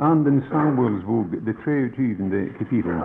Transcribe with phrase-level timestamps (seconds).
[0.00, 2.50] Anden Samuels bok, det 23.
[2.58, 3.00] kapittel.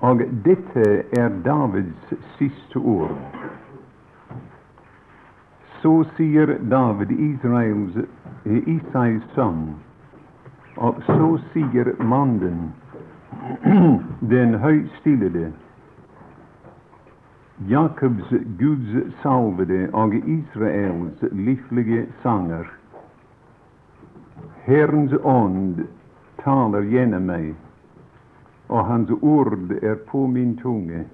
[0.00, 3.10] Og dette er Davids siste ord.
[5.82, 7.98] Så sier David, Israels,
[8.46, 9.74] Isais sønn,
[10.76, 12.70] og så sier mannen,
[14.34, 15.52] den høystillede,
[17.58, 22.64] Jakobs Guds salvede og Israels livlige sanger.
[24.64, 25.86] Herrens ånd
[26.42, 27.52] taler gjennom meg,
[28.68, 31.04] og hans ord er på min tunge.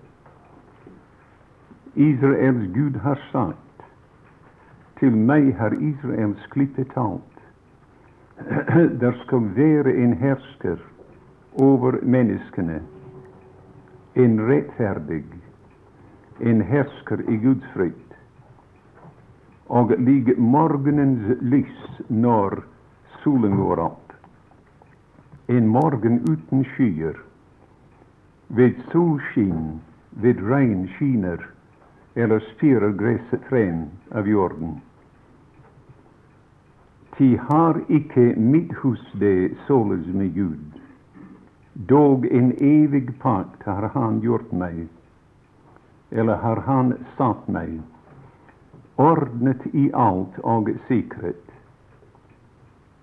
[1.95, 3.85] Israels Gud har sagt,
[5.01, 7.37] til meg har Israels klippe talt.
[9.03, 10.81] Der skal være en hersker
[11.61, 12.81] over menneskene,
[14.15, 15.25] en rettferdig,
[16.41, 18.15] en hersker i Guds frykt.
[19.69, 22.63] Og ligger morgenens lys når
[23.23, 24.13] solen går opp.
[25.49, 27.17] En morgen uten skyer.
[28.49, 31.43] Ved solskinn, ved regn skiner,
[32.15, 34.81] eller spirer gresset frem av jorden.
[37.17, 40.81] Ti har ikke mitt hus det således med Gud.
[41.89, 44.89] Dog en evig pakt har Han gjort meg,
[46.11, 47.81] eller har Han satt meg,
[48.97, 51.51] ordnet i alt og sikret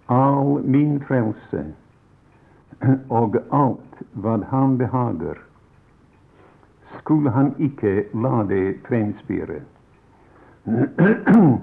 [0.07, 1.63] all min frelse
[3.09, 5.39] og alt hva han behager,
[6.99, 9.61] skulle han ikke la det fremspire.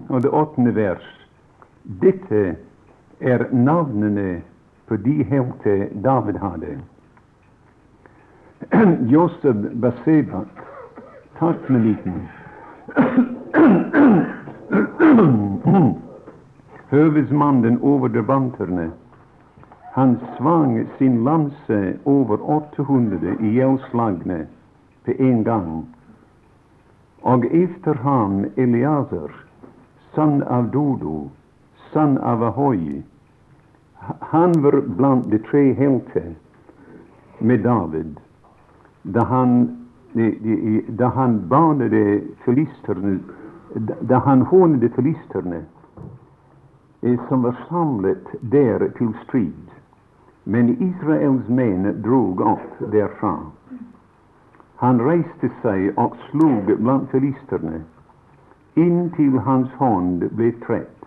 [0.09, 1.05] og det åttende vers.
[1.83, 2.57] Dette
[3.21, 4.43] er navnene
[4.87, 6.79] på de helter David hadde.
[9.13, 10.45] Josef Baseba,
[11.39, 12.29] Tatmeliten
[16.91, 18.91] Høvesmannen over drabanterne.
[19.95, 24.47] Han svang sin lanse over 800 ihjelslagne
[25.05, 25.87] på en gang.
[27.23, 29.31] Og etter ham Eliaser,
[30.15, 31.31] sønn av Dodo,
[31.93, 33.03] sønn av Ahoy.
[34.35, 36.35] Han var blant de tre helter
[37.39, 38.19] med David
[39.05, 39.84] da han,
[40.99, 43.19] da han banede filisterne
[44.01, 45.65] da han hånede filisterne
[47.29, 49.71] som var samlet der til strid.
[50.45, 53.35] Men Israels menn drog opp derfra.
[54.77, 57.83] Han reiste seg og slog blant filisterne,
[58.77, 61.07] inntil hans hånd ble trett,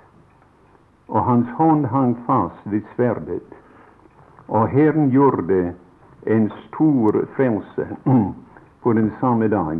[1.07, 3.57] og hans hånd hang fast ved sverdet.
[4.47, 5.73] Og Herren gjorde
[6.25, 7.87] en stor frelse
[8.87, 9.79] på den samme dag.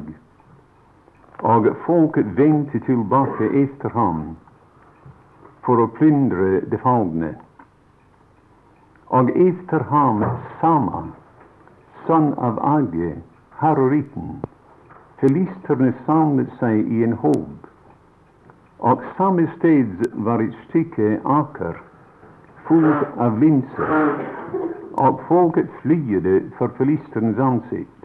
[1.40, 4.36] Og folket vendte tilbake etter ham
[5.64, 7.30] for å plyndre det falne.
[9.16, 10.26] Og etter ham
[10.60, 11.06] Sama,
[12.04, 13.14] sønn av Age,
[13.64, 14.42] haroritten,
[15.24, 17.48] filisterne samlet seg i en hov,
[18.92, 21.80] og samme sted var et stykke aker
[22.68, 24.18] fullt av linser,
[25.00, 27.97] og folket flyet for filisternes ansikt.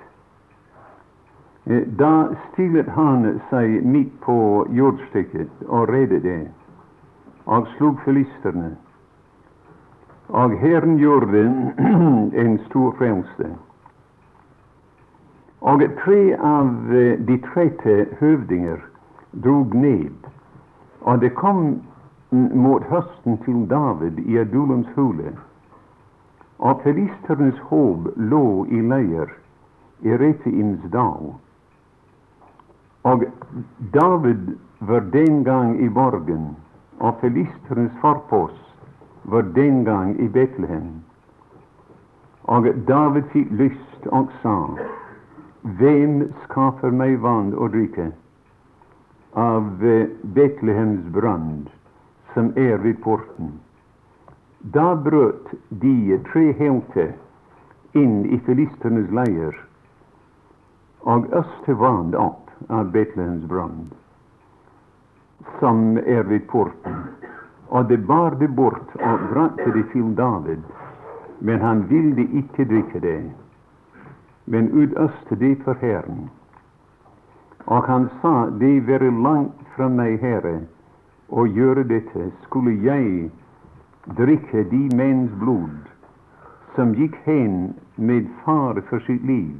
[1.99, 6.41] Da stilet han seg midt på jordstykket og redde det
[7.47, 8.77] og slog filisterne.
[10.29, 11.45] Og Herren gjorde
[12.43, 13.53] en stor frelse.
[15.61, 16.91] Og tre av
[17.29, 18.83] de trette høvdinger
[19.45, 20.27] drog ned,
[21.01, 21.83] og det kom
[22.33, 25.37] mot høsten til David i Adulums hule.
[26.59, 29.31] Og filisternes håp lå i leir
[30.03, 31.35] i Refeims dal.
[33.05, 33.25] Og
[33.95, 36.57] David var den gang i borgen
[36.99, 38.59] og filisternes forpås
[39.25, 41.03] var den gang i Betlehem.
[42.43, 44.57] Og David fikk lyst og sa,
[45.63, 48.09] Hvem skaffer meg vann å drikke
[49.39, 51.69] av eh, Betlehems brann,
[52.35, 53.53] som er ved porten?
[54.75, 57.15] Da brøt de tre helter
[57.99, 59.59] inn i filisternes leir
[61.03, 63.91] og øste vann opp av Betlehems brønn
[65.59, 66.95] som er ved porten.
[67.69, 70.63] Og det bar det bort og brakte det til David.
[71.41, 73.23] Men han ville ikke drikke det,
[74.47, 76.31] men utøste det for Herren.
[77.67, 80.61] Og han sa, det være langt fra meg, Herre,
[81.31, 82.31] å gjøre dette.
[82.47, 83.31] Skulle jeg
[84.19, 85.91] drikke de menns blod
[86.77, 89.59] som gikk hen med fare for sitt liv,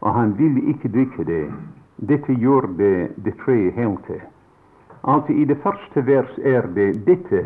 [0.00, 1.44] og han ville ikke drikke det.
[2.00, 4.22] Dette gjorde de tre helter
[5.02, 7.42] Altså I det første vers er det dette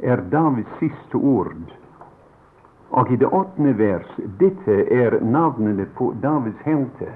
[0.00, 1.72] er Davids siste ord.
[2.90, 4.08] Og i det åttende vers
[4.40, 7.12] dette er navnene på Davids helter.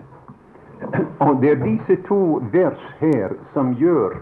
[1.26, 4.20] Og det er disse to vers her som gjør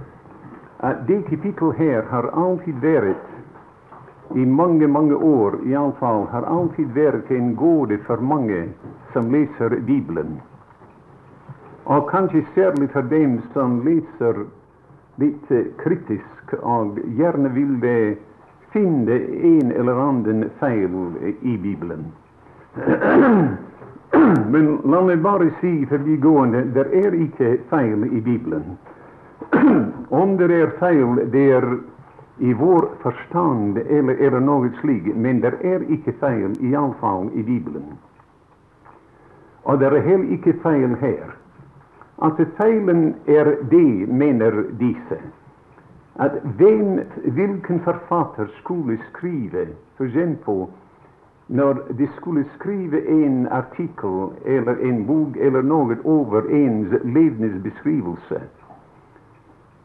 [0.87, 7.31] at det kapittel her har alltid vært i mange, mange år iallfall har alltid vært
[7.31, 8.69] en gåte for mange
[9.13, 10.39] som leser Bibelen.
[11.85, 14.47] Og kanskje særlig for dem som leser
[15.21, 17.77] litt kritisk og gjerne vil
[18.73, 19.19] finne
[19.51, 20.97] en eller annen feil
[21.43, 22.09] i Bibelen.
[24.53, 28.79] Men la meg bare si forbigående det er ikke feil i Bibelen.
[30.23, 31.69] Om det er feil, det er
[32.39, 37.95] i vår forstand eller, eller noe slikt, men det er ikke feil, iallfall i Bibelen.
[39.65, 41.31] Og det er heller ikke feil her.
[42.23, 45.19] Altså Feilen er det, mener disse,
[46.15, 49.67] at hvem, hvilken forfatter skulle skrive
[49.99, 50.17] f.eks.
[51.49, 58.41] når de skulle skrive en artikkel eller en bok eller noe over ens levnedsbeskrivelse,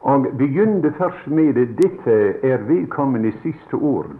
[0.01, 2.13] og begynte først med at dette
[2.47, 4.15] er vedkommende siste ord,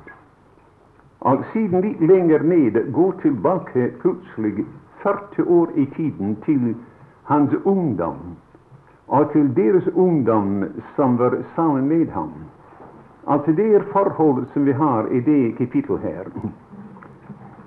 [1.20, 4.66] og siden litt lenger ned gå tilbake plutselig
[5.04, 6.76] 40 år i tiden til
[7.30, 8.38] hans ungdom,
[9.08, 10.64] og til deres ungdom
[10.96, 12.32] som var sammen med ham.
[13.28, 16.24] Altså det er forhold som vi har i det kapittelet her.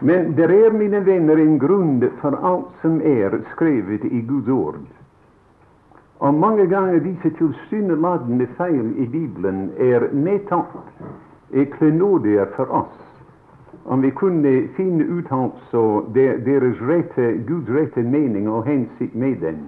[0.00, 4.80] Men det er, mine venner, en grunn for alt som er skrevet i Guds ord.
[6.18, 10.74] Og mange ganger disse tilsynelatende feil i Bibelen er nettopp
[11.78, 13.11] klenodier for oss.
[13.84, 19.66] Om vi kunne finne ut altså deres rette, Guds rette mening og hensikt med den.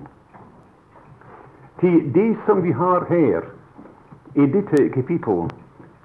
[1.81, 3.43] Til det som vi har her
[4.35, 5.51] i dette kapittel,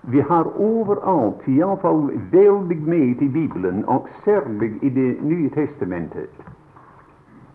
[0.03, 6.29] vi har overalt, iallfall veldig med i Bibelen, og særlig i Det nye testamentet.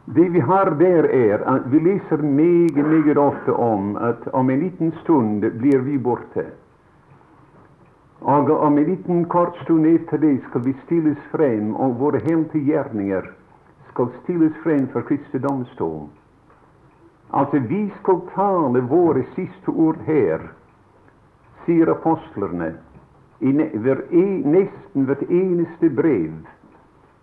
[0.07, 4.61] Det vi har der, er at vi leser meget, meget ofte om at om en
[4.61, 6.45] liten stund blir vi borte.
[8.25, 12.59] Og om en liten kort stund etter det skal vi stilles frem, og våre helte
[12.59, 13.29] gjerninger
[13.91, 16.09] skal stilles frem for Kristi domstol.
[17.33, 20.49] Altså, vi skal tale våre siste ord her,
[21.67, 22.75] sier apostlene,
[23.45, 26.33] i nesten hvert eneste brev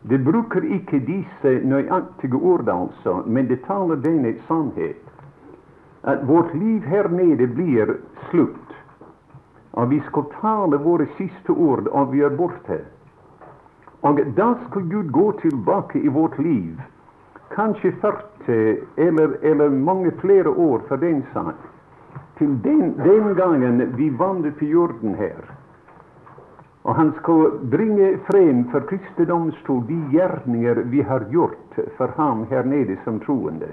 [0.02, 4.98] det bruker ikke disse nøyaktige ord, altså, men det taler denne sannhet.
[6.04, 7.98] At vårt liv her nede blir
[8.30, 8.71] slutt.
[9.74, 12.82] Og vi skal tale våre siste ord, og vi er borte.
[14.02, 16.82] Og da skal Gud gå tilbake i vårt liv,
[17.56, 21.56] kanskje 40 eller, eller mange flere år for den sak,
[22.38, 25.40] til den, den gangen vi vandret på jorden her.
[26.84, 32.64] Og han skal bringe frem for kristendomstol de gjerninger vi har gjort for ham her
[32.64, 33.70] nede som troende.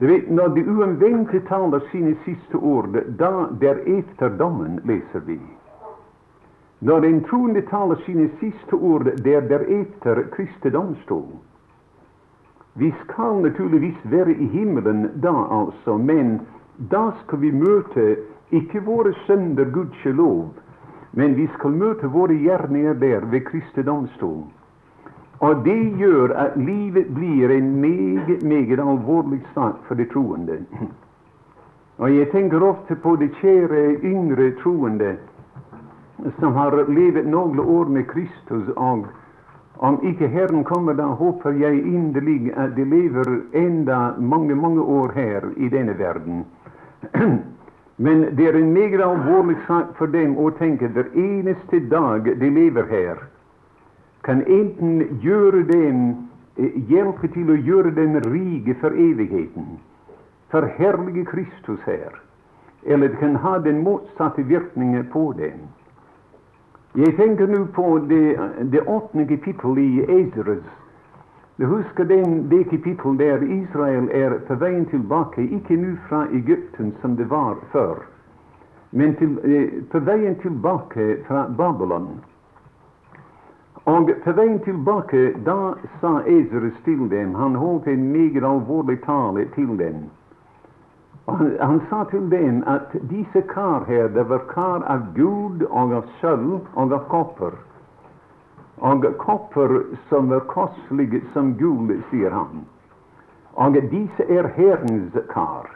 [0.00, 5.40] Du vet, Når de uomvendte taler sine siste ord, da deretter dommen, leser vi.
[6.80, 11.26] Når en troende taler sine siste ord, der deretter Kristi domstol.
[12.74, 16.40] Vi skal naturligvis være i himmelen da, altså, men
[16.90, 18.16] da skal vi møte
[18.50, 20.54] ikke våre sønder, gudskjelov,
[21.12, 24.46] men vi skal møte våre gjerninger der ved Kristi domstol.
[25.40, 30.58] Og det gjør at livet blir en meget, meget alvorlig sak for de troende.
[31.98, 35.16] Og jeg tenker ofte på de kjære yngre troende
[36.38, 39.06] som har levd noen år med Kristus, og
[39.80, 45.12] om ikke Herren kommer, da håper jeg inderlig at de lever enda mange, mange år
[45.14, 46.44] her i denne verden.
[48.04, 52.50] Men det er en meget alvorlig sak for dem å tenke hver eneste dag de
[52.50, 53.24] lever her,
[54.22, 59.78] kan enten gjøre dem, eh, hjelpe til å gjøre den rike for evigheten,
[60.50, 62.20] forherlige Kristus her,
[62.86, 65.68] eller det kan ha den motsatte virkningen på den.
[66.94, 68.38] Jeg tenker nå på det,
[68.72, 70.66] det åttende kapittel i Esres
[71.60, 76.94] du husker den, det kapittel der Israel er på veien tilbake, ikke nå fra Egypten
[77.02, 78.00] som det var før,
[78.96, 82.08] men til, eh, på veien tilbake fra Babylon.
[83.90, 89.46] Og på veien tilbake, da sa Esrus til dem, han holdt en meget alvorlig tale
[89.54, 90.04] til dem.
[91.28, 95.96] Han, han, sa til dem at disse kar her, det var kar av gud og
[95.98, 97.58] av sølv og av kopper
[98.80, 102.64] og kopper som er kostelige som gull, sier han.
[103.60, 105.68] Og disse er Herrens kar.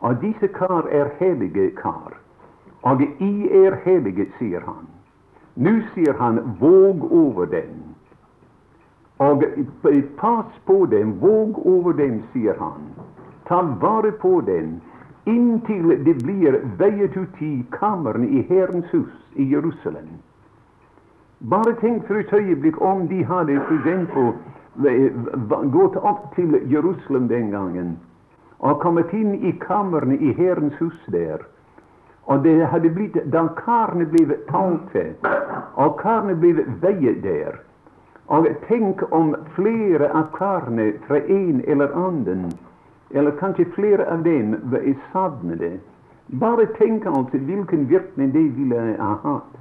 [0.00, 2.16] Og disse kar er hellige kar.
[2.82, 4.88] Og I er hellige, sier han.
[5.54, 7.82] Nå sier han, våg over dem.
[9.18, 9.44] Og
[10.16, 12.88] pass på dem, våg over dem, sier han.
[13.48, 14.80] Ta vare på dem
[15.24, 20.08] inntil det blir veiet ut i kammeren i Herrens hus i Jerusalem.
[21.38, 24.10] Bare tenk for et øyeblikk om de hadde f.eks.
[25.72, 27.96] gått opp til Jerusalem den gangen
[28.58, 31.42] og kommet inn i kammeren i Herrens hus der.
[32.24, 34.94] Og det hadde blitt, da karene ble talt
[35.74, 37.58] og karene ble veiet der
[38.28, 42.52] Og tenk om flere av karene fra en eller annen,
[43.10, 45.80] eller kanskje flere av dem, var savnede.
[46.40, 49.58] Bare tenk altså hvilken virkning det ville ha hatt.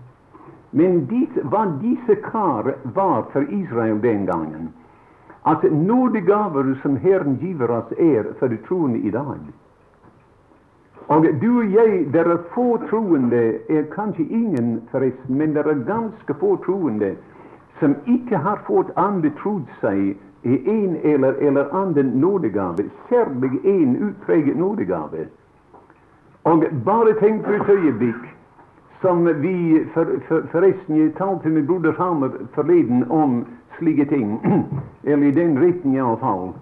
[0.72, 4.70] Men dit, hva disse kar var for Israel den gangen,
[5.44, 9.42] at nådegaver som Herren giver oss, er for de troende i dag.
[11.12, 15.84] Og du og jeg, det er få troende, er kanskje ingen forresten, men det er
[15.88, 17.16] ganske få troende
[17.80, 20.14] som ikke har fått anbetrodd seg
[20.44, 25.28] i en eller, eller annen nådegave, særlig en utpreget nådegave.
[26.44, 28.32] Og bare tenk for et øyeblikk
[29.02, 33.46] som vi for, for, Forresten, jeg talte med broder Hammer forleden om
[33.78, 34.40] slike ting.
[35.04, 36.54] eller i den retning iallfall.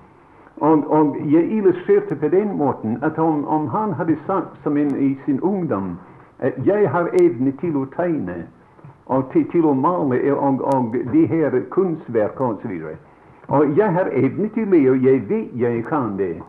[0.59, 4.95] Og, og jeg illustrerte på den måten at om, om han hadde sagt som en,
[4.99, 5.97] i sin ungdom
[6.39, 8.47] at 'jeg har evne til å tegne'
[9.05, 12.81] og til, til å male og, og de her kunstverk osv.
[13.47, 16.41] Og jeg har evne til det, og jeg vet jeg kan det.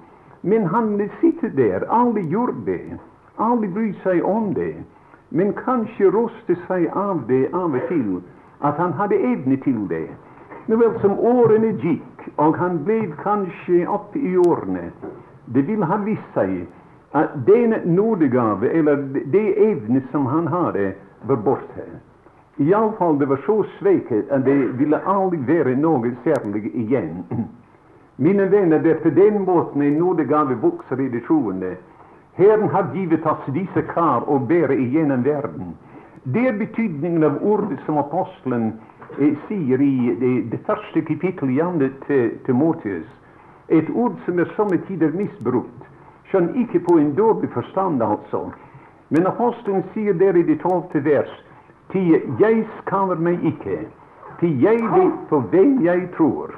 [0.42, 1.80] Men han sitter der.
[1.90, 2.98] Alle gjør det.
[3.38, 4.74] Alle bryr seg om det
[5.30, 8.08] men kanskje roste seg av det av og til
[8.66, 10.08] at han hadde evne til det.
[10.70, 14.92] Nå vel, som årene gikk, og han ble kanskje opp i årene,
[15.50, 16.60] det vil ha vist seg
[17.18, 19.00] at den nådegave, eller
[19.34, 20.92] det evne som han hadde,
[21.26, 21.86] var borte.
[22.62, 27.24] Iallfall det var så sveket at det ville aldri være noe særlig igjen.
[28.22, 31.72] Mine venner, det er på den måten en nådegave vokser i det troende.
[32.38, 35.74] Herren har givet oss disse kar å bære igjennom verden.
[36.22, 38.76] Det er betydningen av ordet som apostelen
[39.48, 43.06] sier i det, det første kapittelet i andre til Timotius.
[43.68, 45.86] Et ord som er somme tider misbrukt.
[46.30, 48.50] Skjønn ikke på en dårlig forstand, altså.
[49.10, 51.30] Men apostelen sier der i det tolvte vers
[51.90, 53.78] Til jeg skammer meg ikke,
[54.40, 56.54] til jeg vet på hvem jeg tror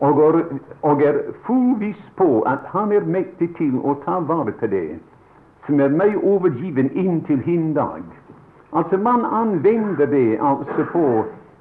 [0.00, 0.38] og er,
[0.82, 4.98] og er fullvis på at han er mektig til å ta vare på det
[5.66, 8.02] som er meg overgiven inntil hin dag.
[8.76, 11.04] Altså, man anvender det altså på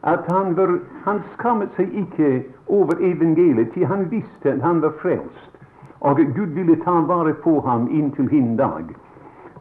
[0.04, 4.94] at han, var, han skammet seg ikke over evangeliet, til han visste at han var
[5.02, 5.52] frelst,
[6.00, 8.92] og Gud ville ta vare på ham inntil hin dag.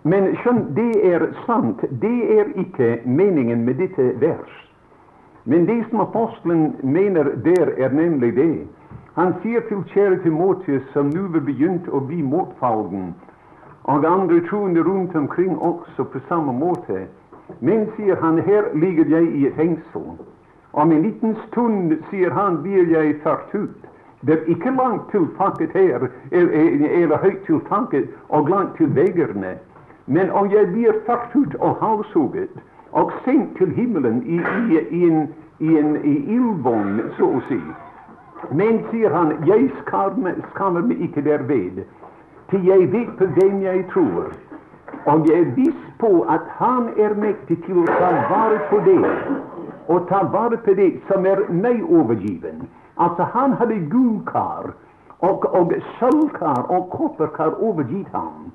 [0.02, 1.84] Men skjønn, det er sant.
[2.02, 4.54] Det er ikke meningen med dette vers.
[5.44, 8.66] Men det som apostelen mener der, er nemlig det.
[9.14, 13.12] Han sier til kjære Timotius, som nå var begynt å bli motfalden,
[13.84, 17.06] og andre troende rundt omkring også på samme måte.
[17.60, 20.14] Men, sier han, her ligger jeg i et fengsel.
[20.72, 23.88] Om en liten stund, sier han, blir jeg ført ut.
[24.26, 26.52] Det er ikke langt til taket her, eller,
[27.02, 29.56] eller høyt til taket, og langt til veggene.
[30.06, 32.50] Men om jeg blir ført ut og halshugget,
[32.92, 37.60] og sendt til himmelen i, i, i en, i en ildvogn, så å si.
[38.50, 41.84] Men, sier han, jeg skammer meg ikke derved,
[42.50, 44.32] til jeg vet på hvem jeg tror.
[45.06, 49.00] Og jeg er viss på at Han er mektig til å ta vare på det,
[49.88, 52.68] og ta vare på det som er meg overgiven.
[52.96, 54.72] Altså, han hadde gullkar
[55.18, 58.52] og, og sølvkar og kopperkar overgitt ham.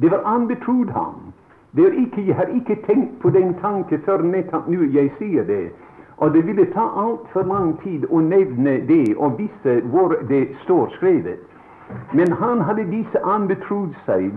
[0.00, 1.32] Det var anbetrodd ham.
[1.76, 5.70] Ikke, jeg har ikke tenkt på den tanke før nettopp nå jeg sier det.
[6.18, 10.90] Og det ville ta altfor lang tid å nevne det og vise hvor det står
[10.96, 11.49] skrevet.
[12.12, 14.30] Men han hadde disse anbetrodd seg,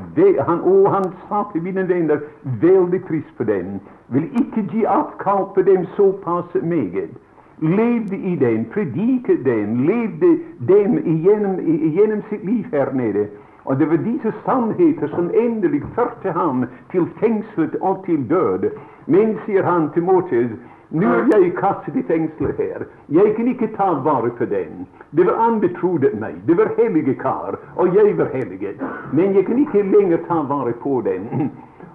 [0.48, 2.22] han, og han sa til mine venner
[2.62, 3.79] veldig trist på dem.
[4.13, 7.13] Vil ikke gi avkall på dem såpass meget.
[7.62, 13.27] Levde i dem, prediket dem, levde dem igjennom, igjennom sitt liv her nede.
[13.65, 18.69] Og det var disse sannheter som endelig førte ham til fengselet og til død.
[19.07, 20.51] Men, sier han til Mortes,
[20.93, 22.83] nå er jeg kastet i fengselet her.
[23.09, 24.85] Jeg kan ikke ta vare på den.
[25.17, 26.35] Det var anbetrodd meg.
[26.45, 28.75] Det var hellige kar, og jeg var hellige.
[29.12, 31.29] Men jeg kan ikke lenger ta vare på den.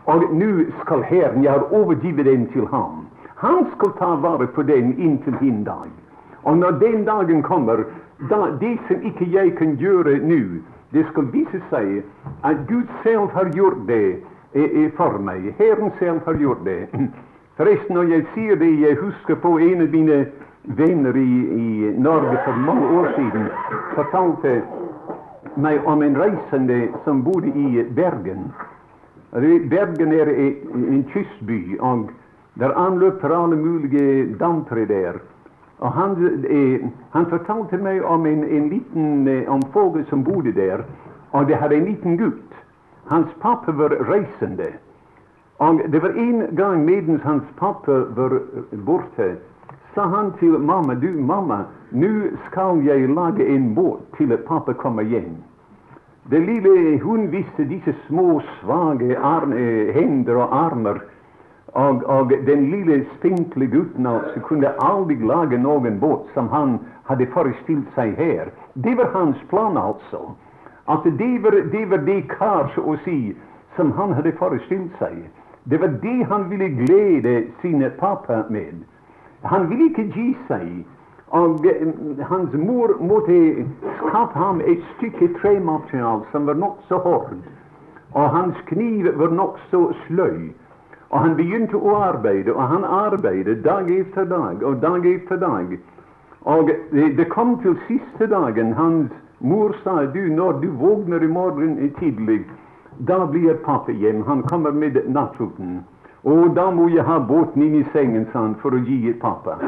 [0.09, 3.07] Og nå skal Herren, jeg har overgivet den til ham.
[3.37, 5.91] Han skal ta vare på den inntil hin dag.
[6.43, 7.85] Og når den dagen kommer,
[8.31, 10.43] da, det som ikke jeg kan gjøre nå,
[10.93, 12.03] Det skal vise seg
[12.45, 14.23] at Gud selv har gjort det
[14.97, 15.55] for meg.
[15.59, 16.89] Herren selv har gjort det.
[17.59, 20.19] Forresten, når jeg sier det, jeg husker på en av mine
[20.79, 23.49] venner i, i Norge for mange år siden
[23.97, 24.53] fortalte
[25.59, 28.53] meg om en reisende som bodde i Bergen.
[29.75, 32.13] Bergen er en kystby, og
[32.63, 35.19] der anløper alle mulige dampere der.
[35.79, 36.15] Og han,
[36.47, 39.63] eh, han, fortalte meg om en, en liten eh, om
[40.09, 40.87] som bodde der,
[41.33, 42.55] og det hadde en liten gutt.
[43.07, 44.79] Hans pappa var reisende.
[45.59, 48.39] Og det var en gang mens hans pappa var
[48.87, 49.37] borte,
[49.95, 54.73] sa han til mamma du mamma, nå skal jeg lage en båt til at pappa
[54.73, 55.37] kommer hjem.
[56.31, 59.17] Det lille hun visste disse små, svake
[59.95, 61.01] hender og armer.
[61.75, 66.79] Og, og, den lille, spinkle gutten altså kunne aldri lage noen båt som han
[67.11, 68.53] hadde forestilt seg her.
[68.75, 70.37] Det var hans plan, altså.
[70.89, 73.35] At det var det, var det kar, å si,
[73.77, 75.27] som han hadde forestilt seg.
[75.71, 78.85] Det var det han ville glede sine pappa med.
[79.43, 80.87] Han ville ikke gi seg.
[81.29, 81.89] Og eh,
[82.31, 83.67] hans mor måtte
[83.99, 87.35] skaffe ham et stykke tremateriale som var nokså hård.
[88.15, 90.49] Og hans kniv var nokså sløy.
[91.11, 95.79] Og han begynte å arbeide, og han arbeidet dag etter dag og dag etter dag.
[96.49, 98.73] Og det kom til siste dagen.
[98.73, 102.45] Hans mor sa du, når du våkner i morgen tidlig,
[102.99, 104.23] da blir pappa hjem.
[104.27, 105.85] Han kommer med nattskjorten.
[106.25, 109.59] Og da må jeg ha båten inn i sengen, sa han, for å gi pappa.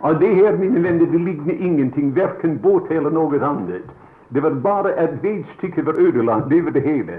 [0.00, 3.84] Og det her, mine venner, det ligner ingenting, verken båt eller noe annet.
[4.28, 7.18] Det var bare et vedstykke var ødelagt, det var det hele.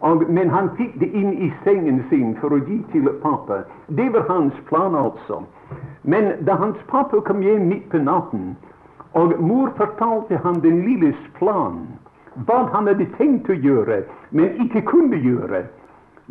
[0.00, 3.62] Og, men han fikk det inn i sengen sin for å gi til pappa.
[3.88, 5.42] Det var hans plan, altså.
[6.02, 8.56] Men da hans pappa kom hjem midt på natten,
[9.16, 11.86] og mor fortalte ham den lilles plan,
[12.44, 15.64] hva han hadde tenkt å gjøre, men ikke kunne gjøre,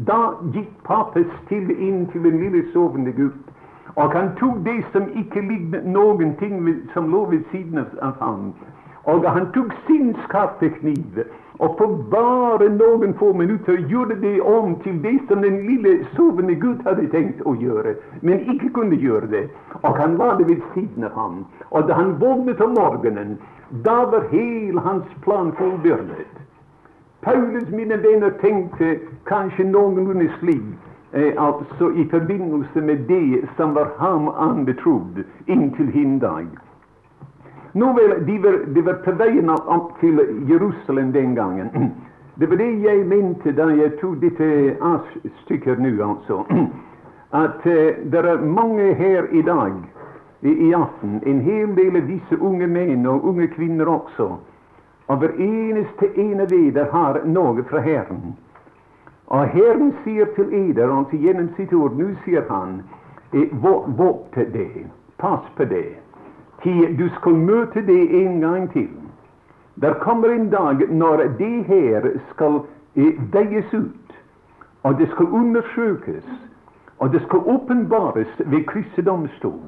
[0.08, 3.56] da gikk papet stille inn til den lille sovende gutt
[3.96, 6.58] og han tok det som ikke lignet noen ting
[6.94, 8.50] som lå ved siden av ham.
[9.08, 11.22] Og han tok sin skarpe kniv,
[11.59, 16.55] og på bare noen få minutter gjorde det om til det som den lille sovende
[16.59, 19.44] gutt hadde tenkt å gjøre, men ikke kunne gjøre det.
[19.81, 21.46] Og han la det ved siden av ham.
[21.72, 23.37] Og da han våknet om morgenen,
[23.87, 26.44] da var hele hans plan fullbyrdet.
[27.25, 30.68] Paulus, mine venner, tenkte kanskje noenlunde slik
[31.15, 36.51] eh, altså i forbindelse med det som var ham anbetrodd inntil hin dag.
[37.75, 41.72] Vel, de var, de var på veien opp til Jerusalem den gangen.
[42.40, 44.48] Det var det jeg mente da jeg tok dette
[45.44, 46.42] stykket nå, altså.
[47.44, 49.74] At uh, det er mange her i dag,
[50.42, 54.27] i, i, aften, en hel del av disse unge menn og unge kvinner også.
[55.07, 58.35] Og hver eneste ene av dere har noe fra Herren.
[59.27, 62.81] Og Herren sier til eder, altså gjennom sitt ord, nå sier han,
[63.33, 63.51] eh,
[64.00, 64.85] vokt det,
[65.20, 66.04] pass på det,
[66.66, 68.90] til du skal møte det en gang til.
[69.82, 72.60] Der kommer en dag når det her skal
[72.96, 74.18] eh, veies ut,
[74.84, 76.25] og det skal undersøkes,
[77.00, 79.62] og det skal åpenbares ved kryssedomstol.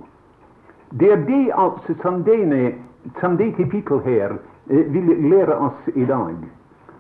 [1.00, 2.74] Det er det altså som, denne,
[3.20, 4.38] som det kapittel her
[4.70, 6.36] eh, vil lære oss i dag.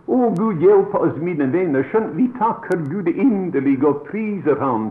[0.08, 1.84] Å, Gud hjelpe oss, mine venner.
[1.92, 4.90] Skjønt vi takker Gud inderlig og priser Ham,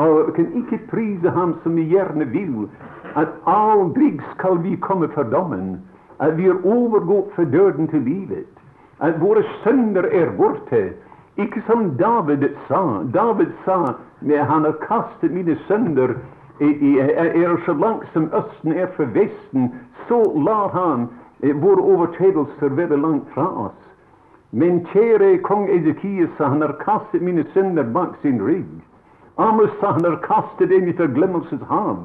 [0.00, 2.64] og kan ikke prise Ham som vi gjerne vil,
[3.14, 5.82] at aldri skal vi komme for dommen,
[6.16, 8.48] at vi er overgått fra døden til livet,
[9.04, 10.86] at våre sønner er borte.
[11.36, 13.02] Ikke som David sa.
[13.12, 16.14] David sa han har kastet mine sønner
[16.60, 19.72] er så langt som Østen er fra Vesten,
[20.08, 21.08] så lar han
[21.42, 23.83] eh, våre overtredelser være langt fra oss.
[24.54, 28.70] Men kjære kong Ezekias sa han har kastet mine sønner bak sin rygg.
[29.36, 32.04] Amos sa han har kastet dem i forglemmelsens hav.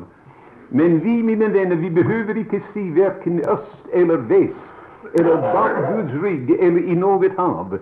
[0.70, 6.16] Men vi, mine venner, vi behøver ikke si verken øst eller vest eller bak Guds
[6.24, 7.78] rygg eller i noe hav.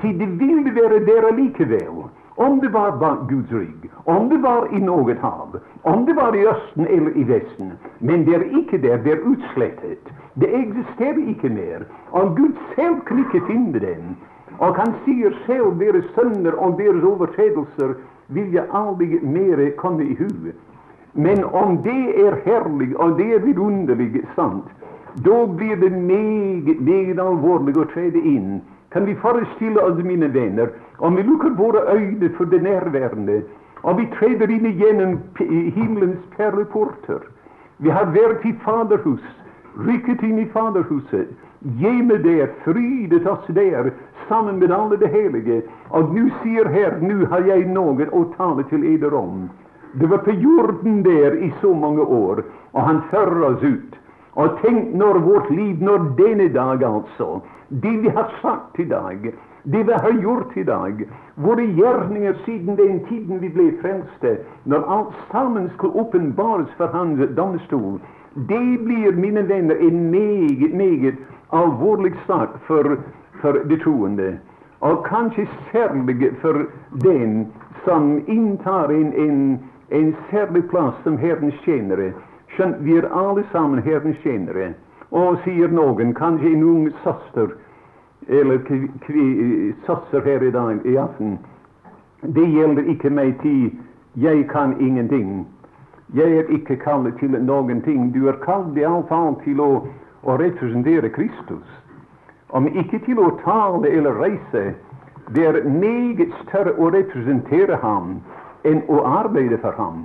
[0.00, 2.04] Til det vil være der likevel.
[2.36, 6.34] Om det var bak Guds rygg, om det var i noe hav, om det var
[6.34, 7.72] i Østen eller i Vesten.
[8.00, 8.96] Men det er ikke der.
[9.04, 10.12] Det er utslettet.
[10.34, 11.84] Det eksisterer ikke mer.
[12.10, 14.16] Og Gud selv kan ikke finne den.
[14.58, 17.94] Og han sier selv deres sønner og deres overtredelser
[18.28, 20.52] vil jeg aldri mer komme i hu.
[21.12, 24.68] Men om det er herlig og det er vidunderlig sant,
[25.24, 28.62] da blir det meget, meget alvorlig å trede inn.
[28.92, 33.42] Kan vi forestille oss, mine venner, om vi lukker våre øyne for det nærværende,
[33.82, 35.18] og vi treder inn gjennom
[35.76, 37.24] himmelens perleporter
[37.78, 39.24] Vi har vært i Faderhus,
[39.86, 41.32] rykket inn i Faderhuset,
[41.80, 43.90] hjemme der, frydet oss der,
[44.28, 45.62] sammen med alle det hellige.
[45.90, 49.48] Og nå sier her, nå har jeg noe å tale til eder om.
[49.98, 53.98] Det var på jorden der i så mange år, og han fører oss ut.
[54.34, 59.32] Og tenk når vårt liv, når denne dag altså, det vi har sagt i dag,
[59.64, 61.04] det vi har gjort i dag,
[61.36, 67.20] våre gjerninger siden den tiden vi ble frelste, når alt sammen skal åpenbares for hans
[67.36, 68.00] domstol,
[68.48, 71.16] det blir, mine venner, en meget, meget
[71.52, 72.96] alvorlig sak for,
[73.40, 74.38] for de troende.
[74.80, 76.64] Og kanskje særlig for
[77.04, 77.52] den
[77.84, 82.12] som inntar en, en, en særlig plass som Herrens tjenere.
[82.54, 84.74] Skjønt vi er alle sammen Herrens tjenere.
[85.10, 87.54] Og sier noen, kanskje en ung søster
[88.28, 88.58] eller
[89.86, 91.38] søster her i dag i aften
[92.22, 93.72] Det gjelder ikke meg til
[94.14, 95.46] jeg kan ingenting.
[96.14, 98.14] Jeg er ikke kalt til noen ting.
[98.14, 99.70] Du er kalt iallfall til å,
[100.22, 101.66] å representere Kristus.
[102.52, 104.74] Om ikke til å tale eller reise.
[105.34, 108.20] Det er meget større å representere ham
[108.68, 110.04] enn å arbeide for ham.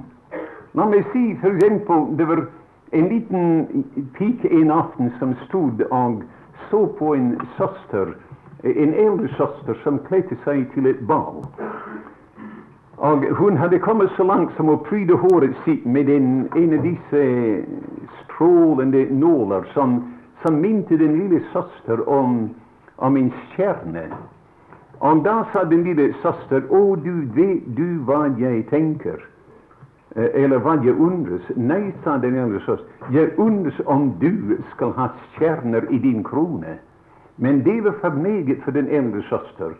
[0.77, 2.43] La meg si for eksempel, det var
[2.91, 6.19] en liten pike en aften som stod og
[6.69, 8.11] så på en søster,
[8.63, 11.39] en eldre søster som kledde seg til et ball.
[12.97, 16.85] Og hun hadde kommet så langt som å pryde håret sitt med en, en av
[16.85, 17.23] disse
[18.19, 19.99] strålende nåler som,
[20.43, 22.49] som minte den lille søster om,
[22.97, 24.05] om en stjerne.
[24.99, 29.25] Og da sa den lille søster, å, du vet du hva jeg tenker?
[30.17, 31.45] Eh, eller hva jeg undres?
[31.56, 36.80] Nei, sa den eldre søster, jeg undres om du skal ha stjerner i din krone.
[37.38, 39.75] Men det var for meget for den eldre søster,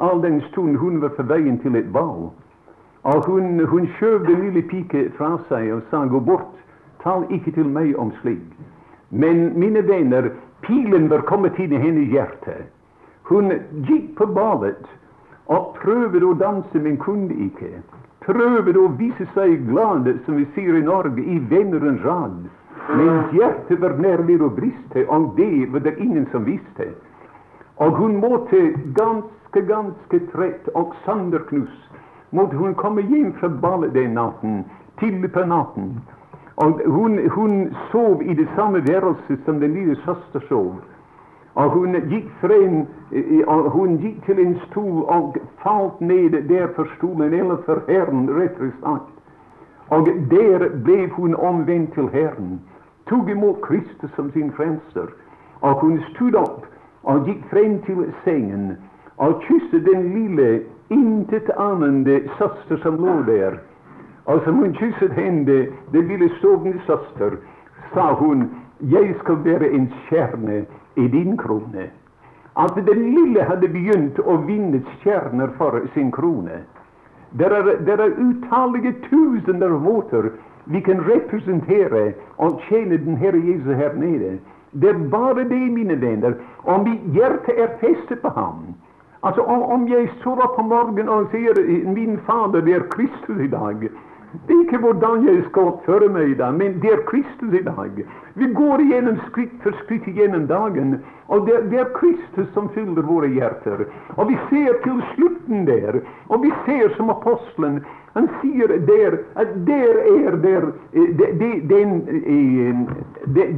[0.00, 2.30] all den stund hun var på veien til et ball.
[3.02, 6.56] Og hun, hun skjøv den lille pike fra seg og sa gå bort,
[7.02, 8.48] tal ikke til meg om slik.
[9.10, 10.30] Men mine venner,
[10.62, 12.62] pilen var kommet inn i hennes hjerte.
[13.28, 13.52] Hun
[13.84, 14.86] gikk på ballet
[15.52, 17.82] og prøvde å danse, men kunne ikke.
[18.22, 22.42] Prøvde å vise seg glad, som vi sier i Norge, i vennerens rad.
[22.90, 26.92] Men hjertet var nærlig å briste, og det var det ingen som visste.
[27.82, 28.60] Og hun måtte
[28.98, 31.92] ganske, ganske trett og sanderknust
[32.32, 34.64] måtte hun komme hjem fra ballet den natten,
[35.00, 36.00] tidlig på natten.
[36.56, 40.74] Og hun, hun sov i det samme værelset som den lille søster sov.
[41.54, 42.86] Og hun gikk frem,
[43.46, 48.30] og hun gikk til en stol og falt ned der for stolen, eller for Herren,
[48.30, 49.12] rettere sagt.
[49.90, 52.60] Og der ble hun omvendt til Herren,
[53.08, 55.12] tok imot Kristus som sin frelser.
[55.60, 56.66] Og hun stod opp
[57.02, 58.72] og gikk frem til sengen
[59.16, 63.58] og kysset den lille intetanende søster som lå der.
[64.24, 67.36] Og som hun kysset henne, den lille sovende søster,
[67.94, 71.90] sa hun, jeg skal være en stjerne i din krone.
[72.56, 76.62] At den lille hadde begynt å vinne stjerner for sin krone.
[77.32, 80.32] Det er, er utallige tusener måter
[80.64, 84.38] vi kan representere og tjene den Herre Jesus her nede.
[84.72, 88.74] Det er bare det, mine venner, om mitt hjerte er festet på ham.
[89.22, 91.54] Altså, Om jeg står opp om morgenen og sier
[91.86, 93.88] 'Min Fader, det er Kristus i dag',
[94.48, 97.98] ikke hvordan jeg skal oppføre meg i dag, men det er Kristus i dag.
[98.34, 100.94] Vi går igjennom skritt for skritt gjennom dagen,
[101.28, 103.84] og det, det, er Kristus som fyller våre hjerter.
[104.16, 107.82] Og vi ser til slutten der, og vi ser som apostelen.
[108.16, 111.22] Han sier der at der er der eh,
[111.68, 112.82] den, eh,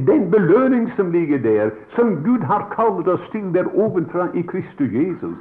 [0.07, 4.91] den belønning som ligger der, som Gud har kalt oss til der ovenfra i Kristus
[4.91, 5.35] Jesus.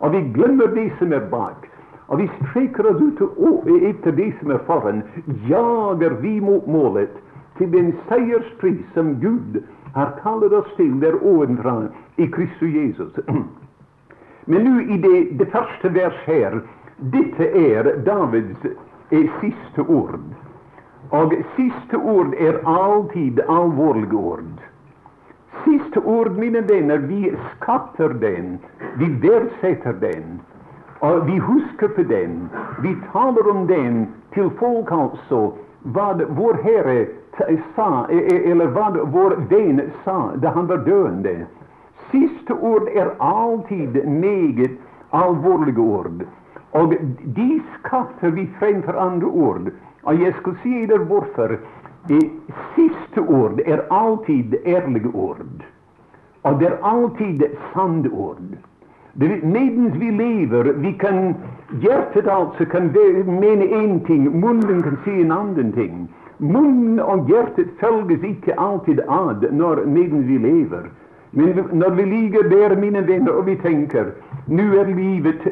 [0.00, 1.68] Og vi glemmer det som er bak.
[2.08, 3.20] Og vi streker oss ut
[3.84, 5.02] etter det som er foran.
[5.48, 7.12] Jager vi mot målet
[7.58, 9.60] til den seierspris som Gud
[9.94, 11.82] har kalt oss til der ovenfra
[12.16, 13.12] i Kristus Jesus.
[14.50, 16.60] Men nå i det, det første vers her
[17.12, 18.64] Dette er Davids
[19.14, 20.18] er siste ord.
[21.10, 24.64] Og siste ord er alltid alvorlige ord.
[25.64, 28.58] Siste ord, mine venner, vi skatter den,
[28.98, 30.40] vi verdsetter den.
[31.00, 32.50] Og vi husker på den.
[32.82, 35.52] Vi taler om den til folk, altså.
[35.94, 37.06] Hva vår Herre
[37.76, 41.46] sa, e, e, eller hva vår venn sa da han var døende.
[42.10, 44.78] Siste ord er alltid meget
[45.12, 46.26] alvorlige ord.
[46.72, 46.94] Og
[47.36, 49.70] de skatter vi fremfor andre ord.
[50.02, 51.58] Og jeg skal si dere hvorfor.
[52.74, 55.62] Siste ord er alltid ærlige ord.
[56.42, 58.58] Og det er alltid sanne ord.
[59.18, 61.34] Medens vi lever, vi kan
[61.82, 62.92] hjertet altså kan
[63.26, 66.08] mene én ting, munnen kan si en annen ting.
[66.38, 70.86] Munnen og hjertet følges ikke alltid ad når medens vi lever.
[71.32, 74.14] Men når vi ligger der, mine venner, og vi tenker
[74.46, 75.42] Nå er livet,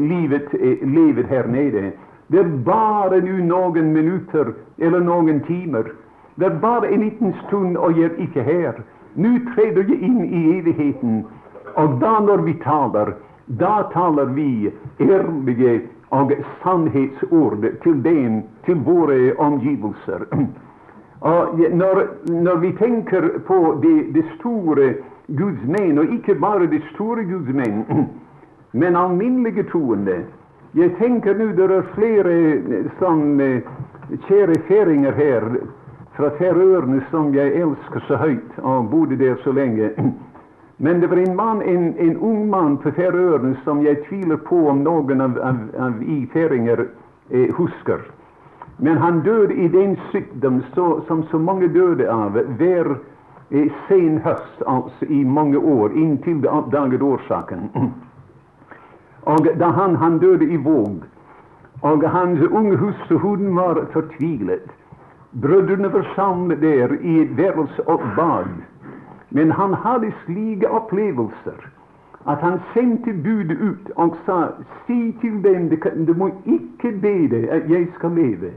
[0.00, 0.48] livet
[0.82, 1.92] levet her nede.
[2.28, 5.94] Det er bare nå noen minutter eller noen timer.
[6.36, 8.82] Det er bare en liten stund, og jeg er ikke her.
[9.14, 11.24] Nå treder jeg inn i evigheten.
[11.74, 13.14] Og da når vi taler,
[13.46, 15.80] da taler vi ærlige
[16.10, 20.26] og sannhetsord til den, til våre omgivelser.
[21.20, 21.98] Og når,
[22.32, 24.94] når vi tenker på det, det store
[25.26, 27.84] Guds menn, og ikke bare det store Guds menn,
[28.80, 30.24] men alminnelige troende
[30.74, 32.34] Jeg tenker nå det er flere
[33.00, 33.48] sånne
[34.28, 35.46] kjære feringer her
[36.16, 39.90] fra Færøyene som jeg elsker så høyt, og bodde der så lenge.
[40.82, 44.62] Men det var en mann, en, en ung mann på Færøyene som jeg tviler på
[44.70, 46.86] om noen av, av, av i færinger
[47.28, 48.00] eh, husker.
[48.80, 52.94] Men han døde i den sykdom så, som så mange døde av hver
[53.50, 57.68] eh, sen høst, altså i mange år, inntil det oppdaget årsaken.
[59.36, 61.04] Og da han, han døde i Våg,
[61.82, 64.64] og hans unge hustru hun var fortvilet.
[65.44, 68.48] Brødrene var samlet der i et værelse og bad.
[69.30, 71.70] Men han hadde slike opplevelser
[72.26, 74.38] at han sendte budet ut og sa
[74.86, 75.70] si til dem
[76.06, 78.52] du må ikke be deg at jeg skal leve.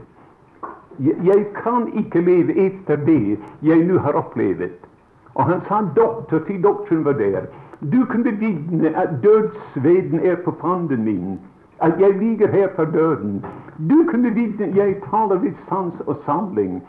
[1.00, 4.76] Jeg kan ikke leve etter det jeg nå har opplevd.
[5.34, 7.46] Og han sa doktor til doktoren var der.
[7.80, 11.40] Du kunne bevitne at dødsveden er på panden min.
[11.80, 13.44] At jeg ligger her for døden.
[13.90, 16.82] Du kunne at jeg taler ved sans og samling.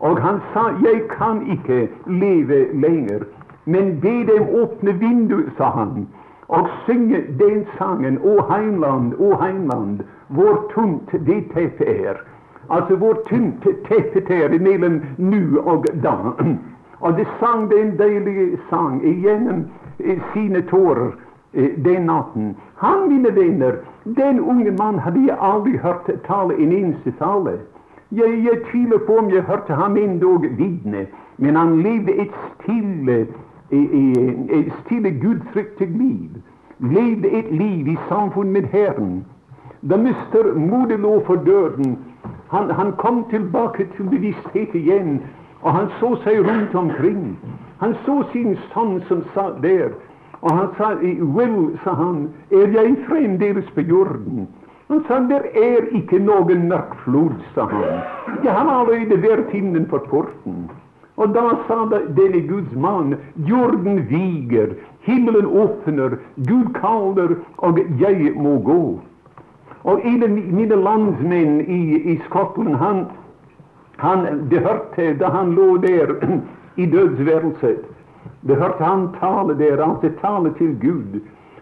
[0.00, 3.24] Og han sa jeg kan ikke leve lenger.
[3.64, 6.08] Men be dem åpne vinduet, sa han,
[6.48, 12.20] og synge den sangen Å heimland, å heimland, hvor tungt det teppet er.
[12.68, 16.34] Altså hvor tynt teppet er mellom nu og da.
[17.00, 19.64] Og de sang den deilige sang igjennom
[20.32, 21.12] sine tårer
[21.84, 22.56] den natten.
[22.80, 27.58] Han, mine venner, den unge mann hadde jeg aldri hørt tale en eneste tale.
[28.12, 31.06] Jeg, jeg tviler på om jeg hørte ham endog vitne,
[31.38, 33.26] men han levde et stille,
[33.70, 36.30] et stille gudfryktig liv.
[36.78, 39.24] Levde et liv i samfunn med Herren.
[39.90, 41.98] Da mister Mode lå for døden,
[42.50, 45.22] han, han, kom tilbake til bevissthet igjen,
[45.62, 47.38] og han så seg rundt omkring.
[47.80, 49.90] Han så sin sønn som satt der,
[50.40, 50.92] og han sa
[51.36, 54.48] Vel, sa han, er jeg fremdeles på jorden?
[54.88, 58.02] Han sa der er ikke noen mørk flod, sa han.
[58.44, 60.66] Jeg har allerede vært innenfor porten.
[61.16, 63.14] Og da sa denne Guds mann,
[63.48, 64.74] jorden viger,
[65.06, 66.18] himmelen åpner,
[66.48, 68.82] Gud kaller, og jeg må gå.
[69.84, 71.80] Og en mine landsmenn i,
[72.12, 73.04] i Skottland, han,
[73.96, 76.16] han, det hørte da han lå der
[76.82, 77.84] i dødsværelset
[78.44, 81.20] Det hørte han tale der, altså tale til Gud.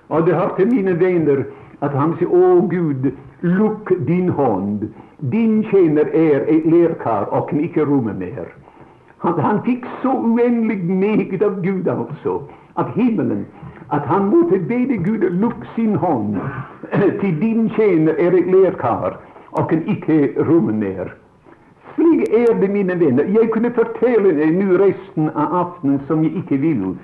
[0.08, 1.44] Og det hørte mine venner
[1.82, 3.10] at han sier, Å Gud,
[3.42, 4.86] lukk din hånd.
[5.32, 8.50] Din tjener er et lerkar og kan ikke romme mer.
[9.22, 12.40] Han, han fikk så uendelig meget av Gud, altså,
[12.74, 13.44] av himmelen
[13.92, 16.38] at han måtte be Gud lukke sin hånd
[17.20, 19.18] til din tjener er et lerkar
[19.52, 21.12] og kan ikke romme mer.
[21.94, 23.24] Slik er det, mine venner.
[23.24, 26.94] Jeg kunne fortelle nå resten av aftenen som jeg ikke vil,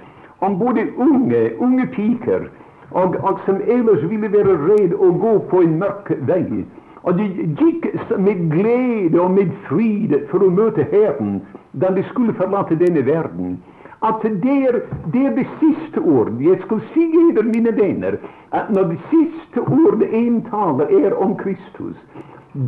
[0.41, 2.49] om både unge, unge piker
[2.91, 6.65] og, og som ellers ville være redd å gå på en mørk vei.
[7.03, 7.27] Og de
[7.61, 11.41] gikk med glede og med fryd for å møte Herren
[11.73, 13.59] da de skulle forlate denne verden
[14.03, 14.81] at det er,
[15.13, 16.31] det siste ord.
[16.41, 18.19] Jeg skal si dere, mine venner,
[18.53, 21.97] at når det siste ordet en taler er om Kristus,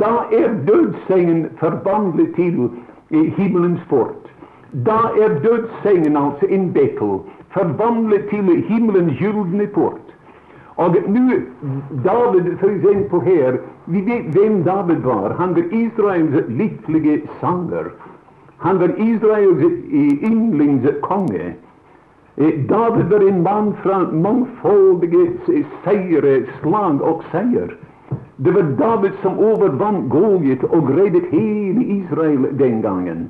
[0.01, 2.71] da er dødssengen forvandlet til
[3.11, 4.27] eh, himmelens fort.
[4.87, 7.21] Da er dødssengen altså en bekkel,
[7.55, 10.00] forvandlet til himmelens gylne port.
[10.81, 11.41] Og nå,
[12.05, 13.59] David for eksempel her,
[13.93, 15.35] vi vet hvem David var.
[15.39, 17.91] Han var Israels lykkelige sanger.
[18.65, 19.65] Han var Israels
[20.31, 21.53] yndlingskonge.
[22.69, 25.27] David var en mann fra mangfoldige
[25.85, 27.77] seire, slag og seier.
[28.41, 33.29] Det var David som overvant Goliat og reddet hele Israel den gangen.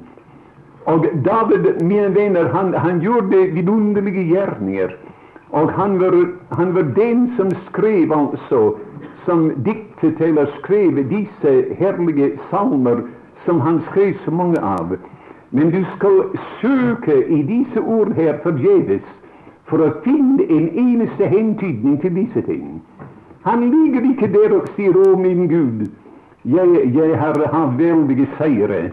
[0.86, 4.94] Og David, mine venner, han, han gjorde vidunderlige gjerninger.
[5.52, 6.14] Og han var,
[6.56, 8.74] han var, den som skrev altså,
[9.24, 13.02] som diktet eller skrev disse herlige salmer
[13.44, 14.96] som han skrev så mange av.
[15.50, 16.22] Men du skal
[16.60, 19.06] søke i disse ord her forgjeves
[19.66, 22.80] for å finne en eneste hentydning til disse ting.
[23.42, 25.88] Han ligger ikke der og sier 'Å, min Gud,
[26.44, 28.90] jeg, jeg har hatt veldige seire',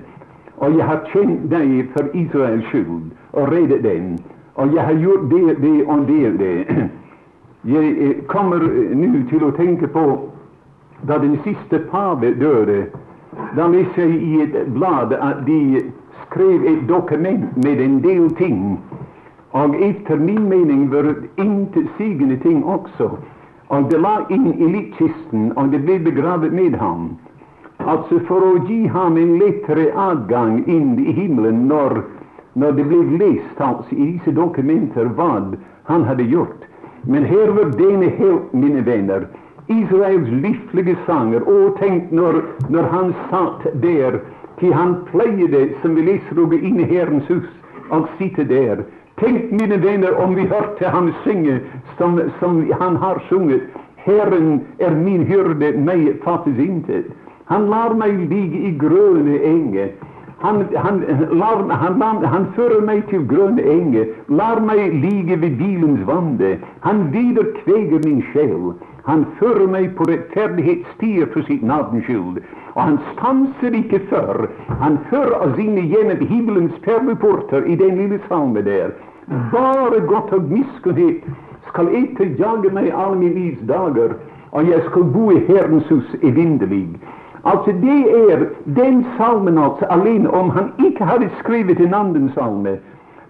[0.57, 4.17] og jeg har kjent deg for Israels skyld og reddet den,
[4.57, 6.55] og jeg har gjort det, det og det det.
[7.67, 10.03] Jeg eh, kommer eh, nå til å tenke på
[11.09, 12.85] da den siste pave døde.
[13.57, 15.81] Da leste jeg i et blad at de
[16.21, 18.77] skrev et dokument med en del ting.
[19.51, 23.09] Og etter min mening var det intetsigende ting også.
[23.67, 27.17] Og det la inn i liktkisten, og det ble begravet med ham.
[27.83, 31.99] Altså for å gi ham en lettere adgang inn i himmelen når,
[32.57, 35.33] når det ble lest i disse dokumenter hva
[35.89, 36.65] han hadde gjort.
[37.05, 39.27] Men her var denne helt, mine venner,
[39.67, 41.45] Israels liflige sanger.
[41.45, 44.19] Og tenk når, når han satt der,
[44.59, 47.47] til han pleide, som vi leser inne i Herrens hus,
[47.89, 48.83] og sitte der.
[49.21, 51.61] Tenk, mine venner, om vi hørte ham synge
[51.97, 53.61] som, som han har sunget.
[53.95, 57.11] Herren er min hyrde, meg fattes intet.
[57.47, 59.93] Han lar meg ligge i grønne enger.
[60.39, 60.99] Han, han,
[61.31, 66.51] lar, han, han, fører meg til grønne enger, lar meg ligge ved bilens vande.
[66.85, 68.75] Han viderkveger min sjel.
[69.07, 72.41] Han fører meg på rettferdighetsstier for sitt navns skyld.
[72.75, 74.45] Og han stanser ikke før.
[74.83, 78.93] Han fører oss inn gjennom himmelens perleporter i den lille salme der.
[79.51, 81.25] Bare godt og miskunnhet
[81.71, 84.13] skal etterjage meg alle min livs dager,
[84.51, 86.85] og jeg skal bo i Herrens hus evinnelig.
[87.43, 92.77] Altså Det er den salmen altså alene, om han ikke hadde skrevet en annen salme.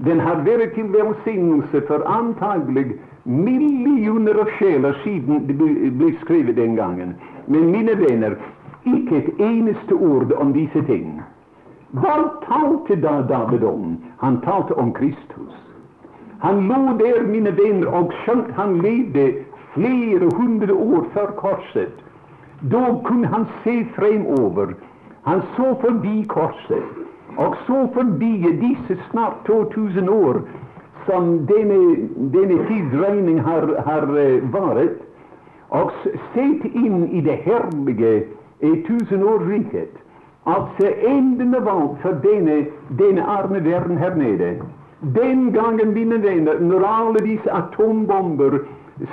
[0.05, 2.93] Den har vært til velsignelse for antagelig
[3.25, 7.15] millioner av sjeler siden det ble skrevet den gangen.
[7.47, 8.37] Men mine venner,
[8.85, 11.21] ikke et eneste ord om disse ting.
[11.91, 12.15] Hva
[12.45, 13.97] talte da David om?
[14.21, 15.53] Han talte om Kristus.
[16.39, 19.31] Han lå der, mine venner, og skjønt han levde
[19.73, 22.03] flere hundre år før korset.
[22.61, 24.73] Da kunne han se fremover.
[25.23, 26.83] Han så forbi korset,
[27.37, 30.41] og så forbi disse snart 2000 år
[31.05, 34.97] som denne, denne tidsregning har, har uh, vært,
[35.69, 35.91] og
[36.33, 38.13] sett inn i det herlige
[38.61, 39.93] eh, tusenårsriket.
[40.47, 42.65] Altså enden av alt for denne,
[42.99, 44.53] denne arme verden her nede.
[45.01, 48.61] Den gangen, mine venner, når alle disse atombomber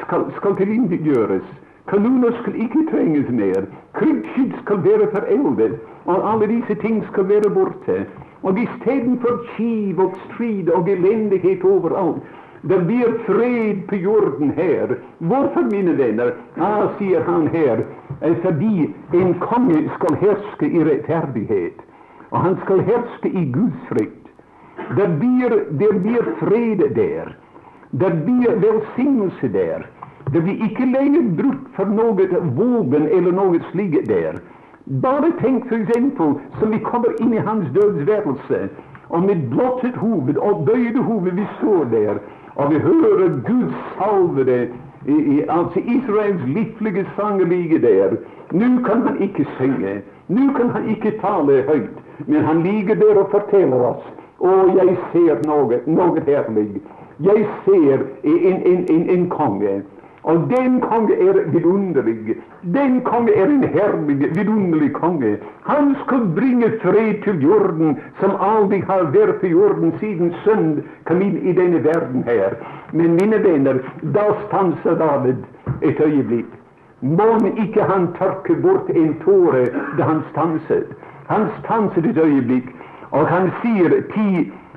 [0.04, 1.44] skal, skal tilintetgjøres,
[1.86, 3.66] Kanoner skal ikke trenges mer.
[3.92, 8.06] Krigsskydd skal være foreldet, og alle disse ting skal være borte.
[8.42, 12.22] Og istedenfor kiv og strid og elendighet overalt,
[12.68, 14.96] det blir fred på jorden her.
[15.18, 16.32] Hvorfor, mine venner?
[16.56, 17.84] Ah, sier han her,
[18.22, 21.84] eh, fordi en konge skal herske i rettferdighet,
[22.30, 24.28] og han skal herske i Guds frykt.
[24.96, 25.58] Det blir,
[26.00, 27.36] blir fred der.
[27.90, 29.84] Det blir velsignelse der.
[30.34, 32.26] Det blir ikke lenger brukt for noe
[32.58, 34.40] våpen eller noe slikt der.
[35.02, 35.92] Bare tenk f.eks.
[36.58, 38.68] som vi kommer inn i hans dødsværelse,
[39.08, 42.18] og med blottet hoved og bøyde hoved vi står der,
[42.56, 44.68] og vi hører Guds salvede
[45.06, 48.16] i, i, altså Israels liflige sanger ligger der.
[48.52, 53.22] Nå kan han ikke synge, nå kan han ikke tale høyt, men han ligger der
[53.22, 56.82] og forteller oss å, jeg ser noe, noe herlig.
[57.22, 59.82] Jeg ser en, en, en, en konge.
[60.24, 62.36] Og den konge er vidunderlig.
[62.74, 65.36] Den konge er en herlig, vidunderlig konge.
[65.66, 71.20] Han skal bringe fred til jorden, som aldri har vært på jorden siden synd kom
[71.20, 72.56] inn i denne verden her.
[72.92, 73.82] Men mine venner,
[74.16, 75.44] da stanser David
[75.82, 76.48] et øyeblikk.
[77.00, 79.66] Mon ikke han tørke bort en tåre
[79.98, 80.94] da han stanset.
[81.28, 82.70] Han stanset et øyeblikk,
[83.10, 84.28] og han sier ti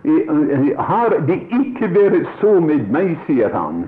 [0.03, 3.87] eh, eh, har det ikke vært så med meg, sier han.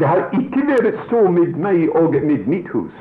[0.00, 2.94] Det har ikke vært så med meg og med mitt hus.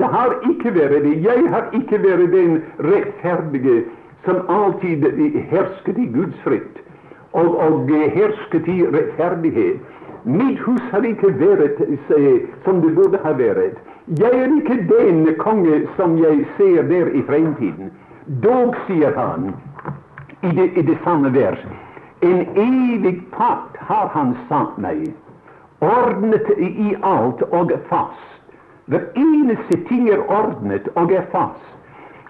[0.00, 1.18] Det har ikke vært det.
[1.24, 3.82] Jeg har ikke vært den rettferdige
[4.24, 5.04] som alltid
[5.50, 6.80] hersket i Guds fritt.
[7.32, 9.80] og, og hersket i rettferdighet.
[10.24, 11.80] Mitt hus har ikke vært
[12.64, 13.80] som det burde ha vært.
[14.20, 17.90] Jeg er ikke den konge som jeg ser der i fremtiden.
[18.42, 19.50] Dog, sier han
[20.42, 21.58] i det, i det samme vers,
[22.22, 25.08] en evig pakt har han satt meg
[25.82, 28.28] ordnet i alt og fast.
[28.86, 31.68] Hver eneste ting er ordnet og er fast.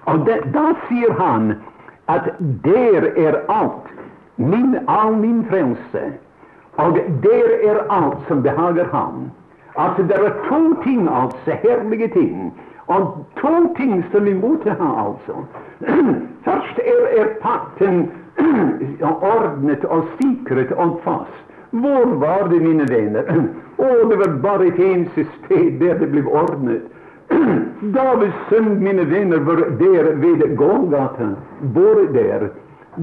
[0.04, 1.54] Og det, da sier han
[2.10, 2.32] at
[2.64, 3.92] der er alt,
[4.36, 6.02] min, all min frelse.
[6.76, 9.30] Og der er alt som behager ham.
[9.76, 12.60] Altså, det er to ting, altså, herlige ting.
[12.86, 15.32] Og to ting som vi måtte ha, altså.
[16.44, 18.10] Først er, er pakten
[19.36, 21.51] ordnet og sikret og fast.
[21.72, 23.28] Hvor var det, mine venner?
[23.76, 26.88] Å, det var bare et eneste sted der det ble ordnet.
[27.94, 31.32] Davids sønn, mine venner, var der ved Golgata,
[31.74, 32.50] båret der.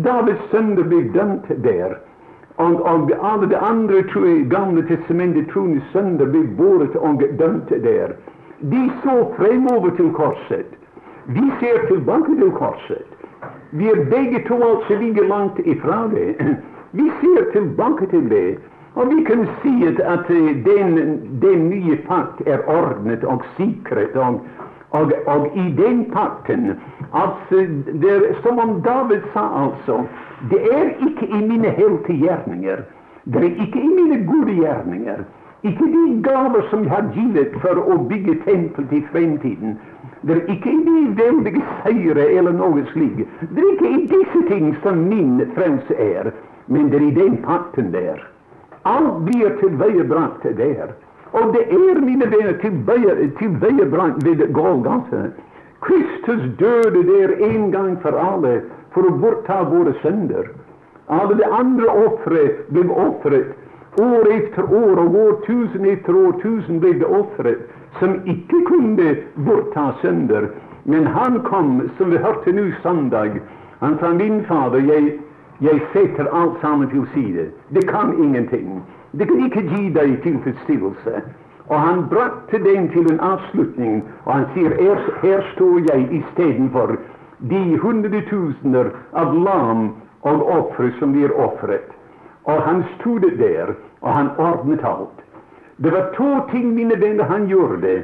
[0.06, 1.98] Davids sønner ble dømt der.
[2.60, 4.04] og, og alle de andre
[4.50, 8.16] gamle testamentet troende sønner ble båret og dømt der.
[8.60, 10.76] De så fremover til korset.
[11.26, 13.08] Vi ser tilbake til korset.
[13.72, 16.36] Vi er begge to altså like langt ifra det.
[16.92, 18.58] Vi ser tilbake til det.
[18.96, 20.28] Og vi kan si at
[20.66, 20.98] den,
[21.42, 24.16] den nye pakt er ordnet og sikret.
[24.16, 24.42] Og,
[24.90, 26.70] og, og i den pakten
[27.14, 30.04] er, Som om David sa altså
[30.50, 32.78] Det er ikke i mine heltegjerninger.
[33.26, 35.20] Det er ikke i mine gode gjerninger.
[35.64, 39.80] Ikke de gaver som jeg har givet for å bygge tempel til fremtiden.
[40.22, 43.28] Det er ikke i de veldige seire eller noe slikt.
[43.42, 46.32] Det er ikke i disse ting som min frelse er,
[46.70, 48.22] men det er i den pakten der.
[48.90, 50.94] Alt blir tilveiebrakt der.
[51.32, 52.56] Og det er, mine venner,
[53.38, 55.30] tilveiebrakt ved Golgata.
[55.82, 58.62] Kristus døde der en gang for alle
[58.94, 60.50] for å bortta våre synder.
[61.10, 63.54] Alle de andre ofre ble ofret.
[64.00, 67.66] År etter år og år tusen etter årtusen ble det ofret
[68.00, 69.16] som ikke kunne
[69.48, 70.52] bortta synder.
[70.84, 73.42] Men han kom, som vi hørte nå søndag,
[73.80, 75.18] han sa min fader, jeg,
[75.62, 77.50] jeg setter alt sammen til side.
[77.70, 78.84] Det kan ingenting.
[79.12, 81.22] Det kan ikke gi deg tilfredsstillelse.
[81.70, 86.96] Og han brakte den til en avslutning, og han sier her, her står jeg istedenfor
[87.52, 89.92] de hundretusener av lam
[90.22, 91.92] og ofre som blir ofret.
[92.44, 95.22] Og han stod der, og han ordnet alt.
[95.78, 98.02] Det var to ting, mine venner, han gjorde.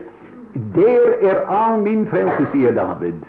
[0.76, 3.26] Der er all min frelse, sier David.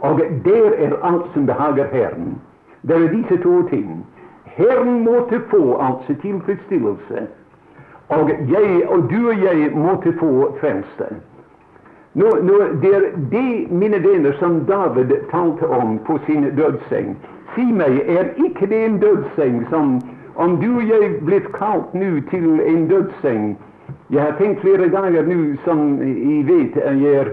[0.00, 2.38] Og der er alt som behager Herren.
[2.82, 4.06] Det er disse to ting.
[4.44, 7.26] Herren måtte få altså tilfredsstillelse.
[8.08, 11.14] Og jeg og du og jeg måtte få frelse.
[12.14, 17.16] Nå, nå, det er det, mine venner, som David talte om på sin dødsseng.
[17.54, 20.00] Si meg, er ikke det en dødsseng som
[20.34, 23.58] Om du og jeg blitt kalt nå til en dødsseng
[24.10, 27.28] Jeg har tenkt flere ganger nå, som jeg vet, jeg er,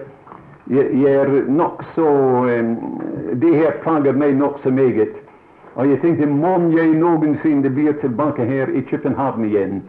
[0.69, 2.07] jeg er nokså
[2.59, 2.75] um,
[3.39, 5.15] Det her plager meg nokså meget.
[5.79, 9.83] Og jeg tenkte, må jeg noensinne blir tilbake her i København igjen?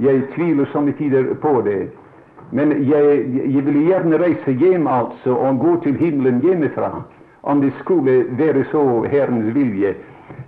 [0.00, 1.88] Jeg tviler somme tider på det.
[2.52, 6.90] Men jeg, jeg ville gjerne reise hjem altså og gå til himmelen hjemmefra,
[7.42, 9.94] om det skulle være så Herrens vilje.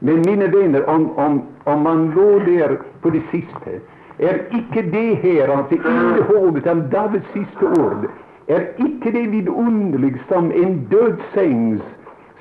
[0.00, 3.80] Men mine venner, om, om, om man lå der på det siste,
[4.18, 8.04] er ikke det her, altså innholdet av Davids siste ord,
[8.48, 11.82] er ikke det vidunderlig som en dødsengs,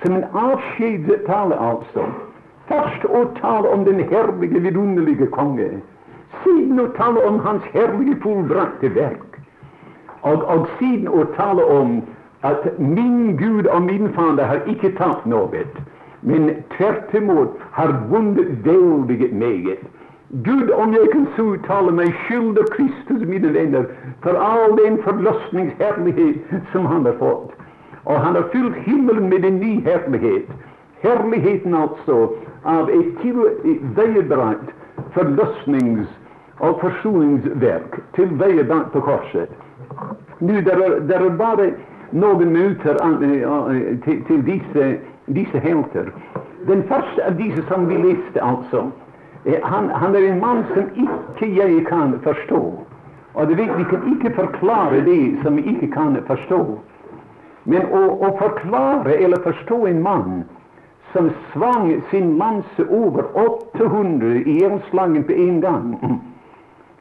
[0.04, 2.12] som en avskjedstale, altså.
[2.68, 5.70] Først å tale om den herlige, vidunderlige konge,
[6.44, 9.36] siden å tale om hans herlige fullbrakte verk
[10.26, 12.00] og, og siden å tale om
[12.46, 15.66] at min Gud og min Fader har ikke tapt noe,
[16.22, 19.86] men tvert imot har vunnet veldig meget.
[20.44, 23.86] Gud, om jeg kan så uttale meg, skylder Kristus, mine venner,
[24.26, 27.54] for all den forløsningsherlighet som han har fått.
[28.06, 30.50] Og han har fylt himmelen med en ny herlighet.
[31.06, 32.34] Herligheten altså
[32.66, 34.74] av et tilveiebrakt
[35.16, 36.22] forløsnings-
[36.60, 39.52] og forsoningsverk tilveiebrakt på korset.
[40.40, 41.72] Nå, det er, det er bare
[42.12, 43.00] noen minutter
[44.06, 44.88] til, til disse,
[45.36, 46.12] disse helter.
[46.68, 48.88] Den første av disse som vi leste, altså,
[49.46, 52.62] eh, han, han er en mann som ikke jeg kan forstå.
[53.36, 56.62] Og det, vi kan ikke forklare det som vi ikke kan forstå.
[57.66, 60.44] Men å, å forklare eller forstå en mann
[61.16, 66.22] som svang sin manse over 800 i jernslangen på en gang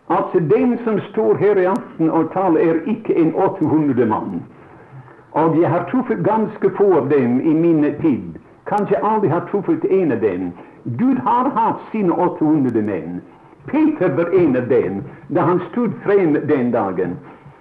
[0.08, 4.42] Altså, den som står her i aften og taler, er ikke en 800 mann.
[5.32, 8.36] Og jeg har truffet ganske få av dem i min tid.
[8.66, 10.52] Kanskje aldri har truffet en av dem.
[10.84, 13.22] Gud har hatt sine 800 menn.
[13.66, 17.16] Peter var en av dem da han stod frem den dagen.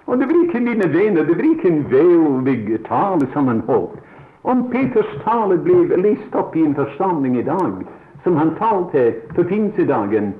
[0.06, 4.03] Og det var ikke mine venner, det var ikke en veldig tale som han holdt.
[4.46, 7.78] Om Peters tale ble lest opp i en forsamling i dag,
[8.24, 10.34] som han talte på pinsedagen,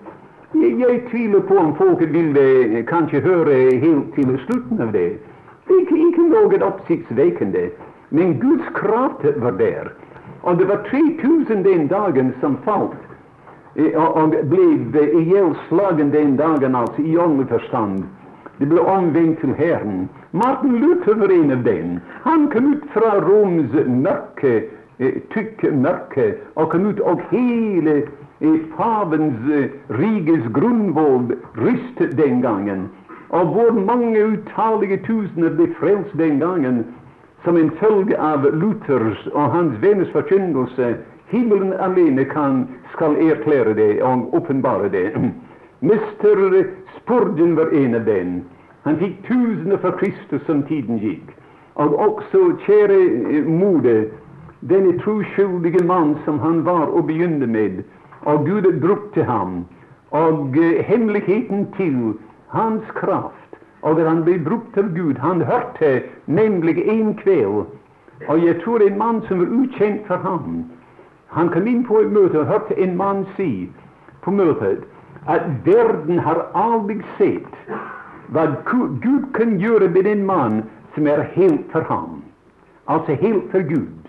[0.53, 5.17] jeg, jeg, tviler på om folket vil eh, kanskje høre helt til slutten av det.
[5.65, 7.65] Det er ikke, noe oppsiktsvekkende.
[8.15, 9.89] Men Guds kraft var der.
[10.43, 13.01] Og det var 3000 den dagen som falt
[13.81, 18.05] eh, og ble ihjelslagen den dagen, altså i åndelig forstand.
[18.59, 20.09] Det ble omvendt til Herren.
[20.33, 22.01] Martin Luther var en av dem.
[22.23, 24.55] Han kom ut fra Roms mørke,
[24.99, 28.03] eh, tykke mørke, og kom ut og hele
[28.77, 32.91] Favens riges uh, rikes grunnvoll rystet den gangen,
[33.31, 36.85] og hvor mange utallige tusener ble frelst den gangen,
[37.45, 40.97] som en følge av Luthers og hans venners forkynnelse
[41.33, 45.09] Himmelen alene kan, skal erklære det og åpenbare det.
[45.85, 46.67] Mester
[46.97, 48.43] Spurgeon var en av dem.
[48.83, 51.35] Han fikk tusener for Kristus som tiden gikk.
[51.75, 52.97] Og også, kjære
[53.37, 53.95] eh, mode,
[54.71, 57.83] denne troskyldige mann som han var å begynne med,
[58.25, 59.67] og Gud brukte ham,
[60.17, 62.15] og uh, hemmeligheten til
[62.55, 65.91] hans kraft, og at han ble brukt av Gud Han hørte
[66.27, 67.67] nemlig en kveld,
[68.29, 70.65] og jeg tror en mann som var ukjent for ham,
[71.35, 73.69] han kom inn på et møte og hørte en mann si
[74.23, 74.87] på møtet
[75.27, 77.55] at verden har aldri sett
[78.35, 80.63] hva Gud kan gjøre med en mann
[80.95, 82.23] som er helt for ham,
[82.87, 84.05] altså helt for Gud.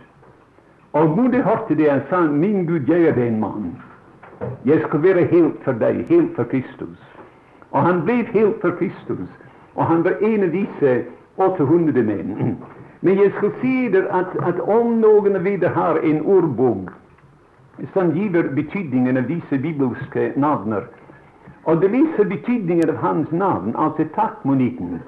[0.95, 3.75] Og Gud hørte det og sa, 'Min Gud, jeg er den mann.
[4.65, 7.11] Jeg skal være helt for deg, helt for Kristus.'
[7.71, 9.29] Og han ble helt for Kristus,
[9.75, 11.03] og han var en av disse
[11.37, 12.57] 800 menn.
[13.01, 16.93] Men jeg skal si dere at, at om noen av dere har en ordbok
[17.93, 20.87] som giver betydningen av disse bibelske navner,
[21.65, 25.01] og du leser betydningen av hans navn, altså takmoniten.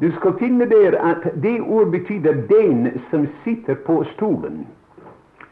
[0.00, 4.66] du skal finne der at det ord betyr 'den som sitter på stolen'.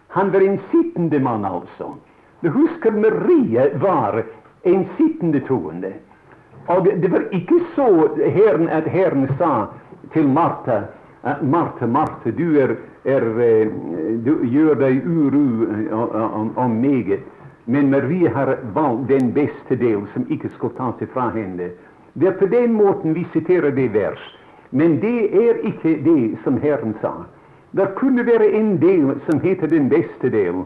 [0.08, 1.94] Han var en sittende mann, altså.
[2.40, 4.22] Du husker Marie var
[4.64, 5.92] en sittende troende.
[6.66, 9.66] Og det var ikke så herren, at Herren sa
[10.12, 10.82] til Martha
[11.42, 13.68] Martha, Martha, du, er, er, eh,
[14.24, 17.20] du gjør deg uru eh, om, meget.
[17.64, 21.70] Men Marie har valgt den beste del som ikke skal tas fra henne.
[22.14, 24.22] Det er på den måten vi siterer det vers.
[24.70, 27.12] Men det er ikke det som Herren sa.
[27.72, 30.64] Det kunne være en del som heter den beste del,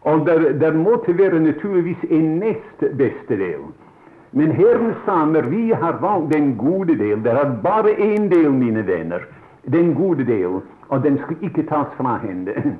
[0.00, 3.66] og der, der måtte være naturligvis en nest beste del.
[4.30, 8.52] Men Herren sa når vi har valgt den gode del Det er bare én del,
[8.52, 9.24] mine venner.
[9.72, 10.60] Den gode del.
[10.88, 12.76] Og den skal ikke tas fra henne.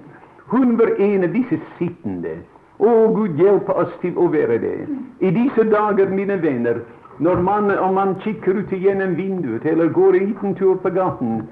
[0.52, 2.38] Hun var en av disse sittende.
[2.78, 4.76] Å, Gud hjelpe oss til å være det.
[5.20, 6.80] I disse dager, mine venner,
[7.18, 11.42] når man, om man kikker ut gjennom vinduet eller går en liten tur på gaten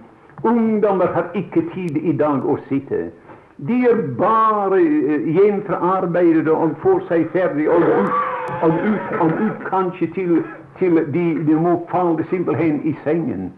[0.45, 3.09] Ungdommer har ikke tid i dag å sitte.
[3.57, 8.19] De er bare uh, hjem fra arbeidet og får seg ferdig og ut,
[8.67, 10.35] og ut, og ut kanskje til,
[10.79, 13.49] til de, de må falle simpelthen i sengen.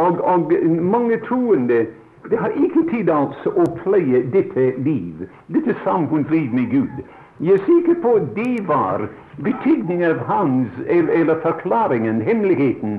[0.00, 1.84] Og, og mange troende
[2.30, 7.00] de har ikke altså å pleie dette liv, dette samfunnsliv med Gud.
[7.40, 12.98] Jeg er sikker på at det var betydningen av hans, eller forklaringen, hemmeligheten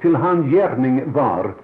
[0.00, 1.54] til hans gjerning var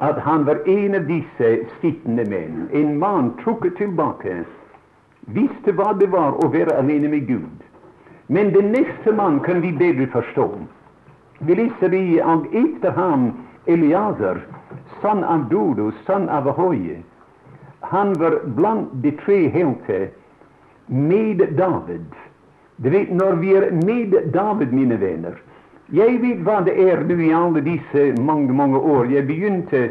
[0.00, 2.68] at han var en av disse sittende menn.
[2.72, 4.44] En mann trukket tilbake,
[5.34, 7.66] visste hva det var å være alene med Gud.
[8.28, 10.46] Men den neste mann kan vi bedre forstå.
[11.40, 13.32] Vi leser i og etter ham
[13.66, 14.38] Eliaser,
[15.02, 17.00] sønn av Dodo, sønn av Ahoye.
[17.80, 20.08] Han var blant de tre helter
[20.86, 22.06] med David.
[22.76, 25.40] Du vet, når vi er med David, mine venner
[25.92, 29.08] Jeg vet hva det er nå i alle disse mange, mange år.
[29.10, 29.90] Jeg begynte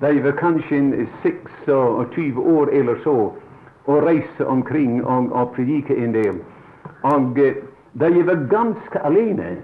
[0.00, 3.32] da jeg var kanskje 26 år eller så,
[3.84, 6.40] å reise omkring og, og predike en del.
[7.04, 7.60] Og eh,
[7.92, 9.58] da jeg var ganske alene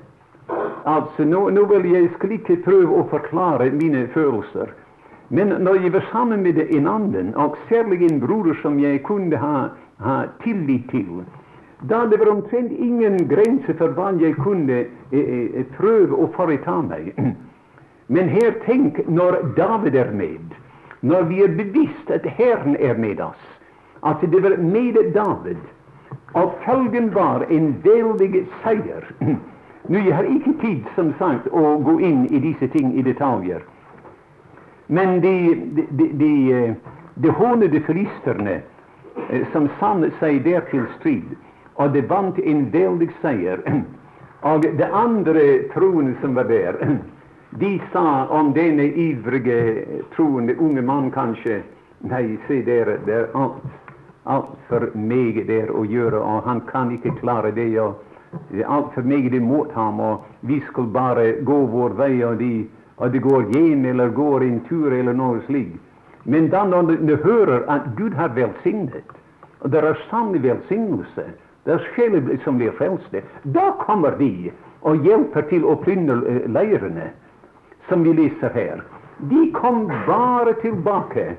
[0.85, 4.73] Altså, nå, nå vil jeg skal ikke prøve å forklare mine følelser.
[5.31, 9.39] Men når jeg var sammen med en annen, og særlig en bror som jeg kunne
[9.39, 9.69] ha,
[10.03, 11.21] ha tillit til,
[11.89, 14.81] da det var omtrent ingen grense for hva jeg kunne
[15.13, 17.13] eh, eh, prøve å foreta meg.
[18.15, 20.57] Men her tenk når David er med,
[21.01, 23.47] når vi er bevisst at Herren er med oss,
[24.03, 25.63] at det var med David,
[26.35, 29.07] og følgen var en veldig seier.
[29.91, 33.65] Nå, Jeg har ikke tid som sagt, å gå inn i disse ting i detaljer.
[34.87, 35.33] Men de,
[35.75, 36.75] de, de, de, eh,
[37.19, 41.33] de hånede filisterne eh, som samlet seg der til strid,
[41.75, 43.65] og de vant en veldig seier.
[44.47, 45.43] Og de andre
[45.75, 46.79] troende som var der,
[47.63, 49.59] de sa om denne ivrige,
[50.15, 51.65] troende unge mann kanskje
[52.01, 57.13] Nei, se dere, det er alt, for meget der å gjøre, og han kan ikke
[57.19, 57.75] klare det.
[57.77, 57.99] og
[58.67, 62.67] altfor meget imot ham, og vi skal bare gå vår vei, og de,
[62.97, 65.79] og de går hjem eller går en tur eller noe slikt.
[66.25, 69.17] Men da når de hører at Gud har velsignet,
[69.61, 71.25] og det er sann velsignelse
[71.65, 73.23] det er sjeler som blir frelste.
[73.55, 74.51] Da kommer de
[74.81, 77.11] og hjelper til å plyndre eh, leirene,
[77.89, 78.81] som vi leser her.
[79.31, 81.35] De kom bare tilbake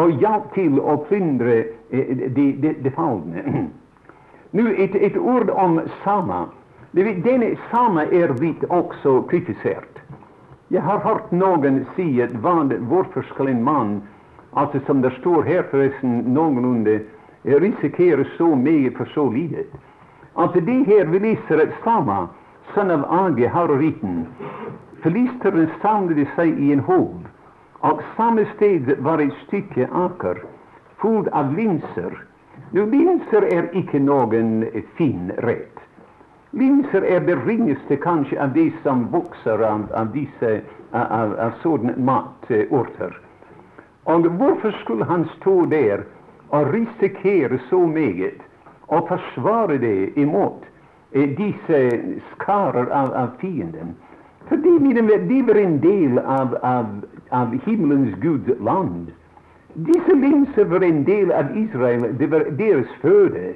[0.00, 1.58] og hjalp til å plyndre
[1.90, 3.44] eh, de, de, de falne.
[4.56, 6.46] Nå et, ett ord om Sama.
[6.96, 10.00] Denne Sama er vitt også kritisert.
[10.72, 13.98] Jeg har hørt noen si at hvorfor skal en man,
[14.56, 16.98] Altså som det står här förresten någorlunda,
[17.42, 19.64] risikerer så mycket for så lite.
[20.34, 22.28] Alltså det her vi läser at Sama,
[22.74, 24.26] sønn av Age har riten.
[25.02, 27.26] filisteren samlade seg i en hov,
[27.80, 30.40] og samme sted var et stykke aker
[30.98, 32.16] fullt av linser.
[32.74, 34.64] Nå, linser er ikke noen
[34.98, 35.82] fin rett.
[36.56, 40.60] Linser er det ringeste kanskje av det som vokser av, av disse
[40.90, 43.14] av, av sånne matorter.
[44.06, 46.06] Og hvorfor skulle han stå der
[46.54, 48.42] og risikere så meget
[48.86, 50.62] og forsvare det imot
[51.12, 51.80] eh, disse
[52.34, 53.94] skarer av, av fienden?
[54.48, 56.90] Fordi de var en del av, av,
[57.30, 59.10] av himmelens Guds land.
[59.76, 62.06] Disse linser var en del av Israel.
[62.18, 63.54] Det var deres føde.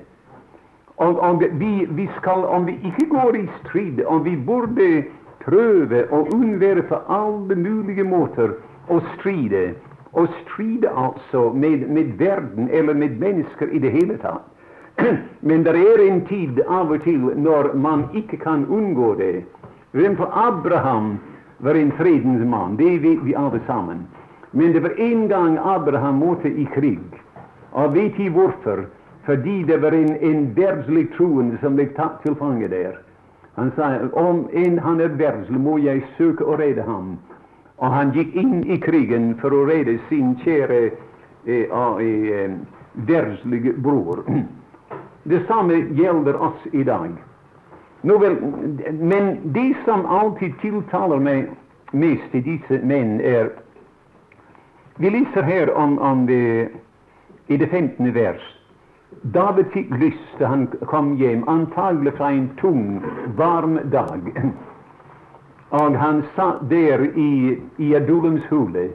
[1.01, 5.05] Og, og vi, vi, skal, om vi ikke går i strid, om vi burde
[5.41, 8.53] prøve å unnvære på alle mulige måter
[8.93, 9.71] å stride,
[10.12, 14.45] å stride altså med, med verden eller med mennesker i det hele tatt.
[15.49, 19.35] Men det er en tid av og til når man ikke kan unngå det.
[19.97, 21.14] For Abraham
[21.64, 24.05] var en fredens mann, det vet vi alle sammen.
[24.51, 27.22] Men det var en gang Abraham måtte i krig.
[27.70, 28.84] Og vet de hvorfor?
[29.24, 32.96] Fordi det var en, en verdslig troende som ble tatt til fange der.
[33.55, 37.18] Han sa om en han er verdslig, må jeg søke å redde ham.
[37.78, 40.80] Og han gikk inn i krigen for å redde sin kjære
[41.46, 42.57] eh, eh,
[43.07, 44.24] verdslige bror.
[45.30, 47.12] Det samme gjelder oss i dag.
[48.03, 48.36] Vel,
[48.96, 51.51] men det som alltid tiltaler meg
[51.92, 53.51] mest i disse menn, er
[55.01, 56.68] vi leser her om, om det
[57.46, 58.12] i det 15.
[58.12, 58.42] vers.
[59.22, 63.01] David fikk lyst da han kom hjem, antagelig fra en tung,
[63.36, 64.28] varm dag.
[65.70, 68.90] Og han satt der i, i Adulums hule,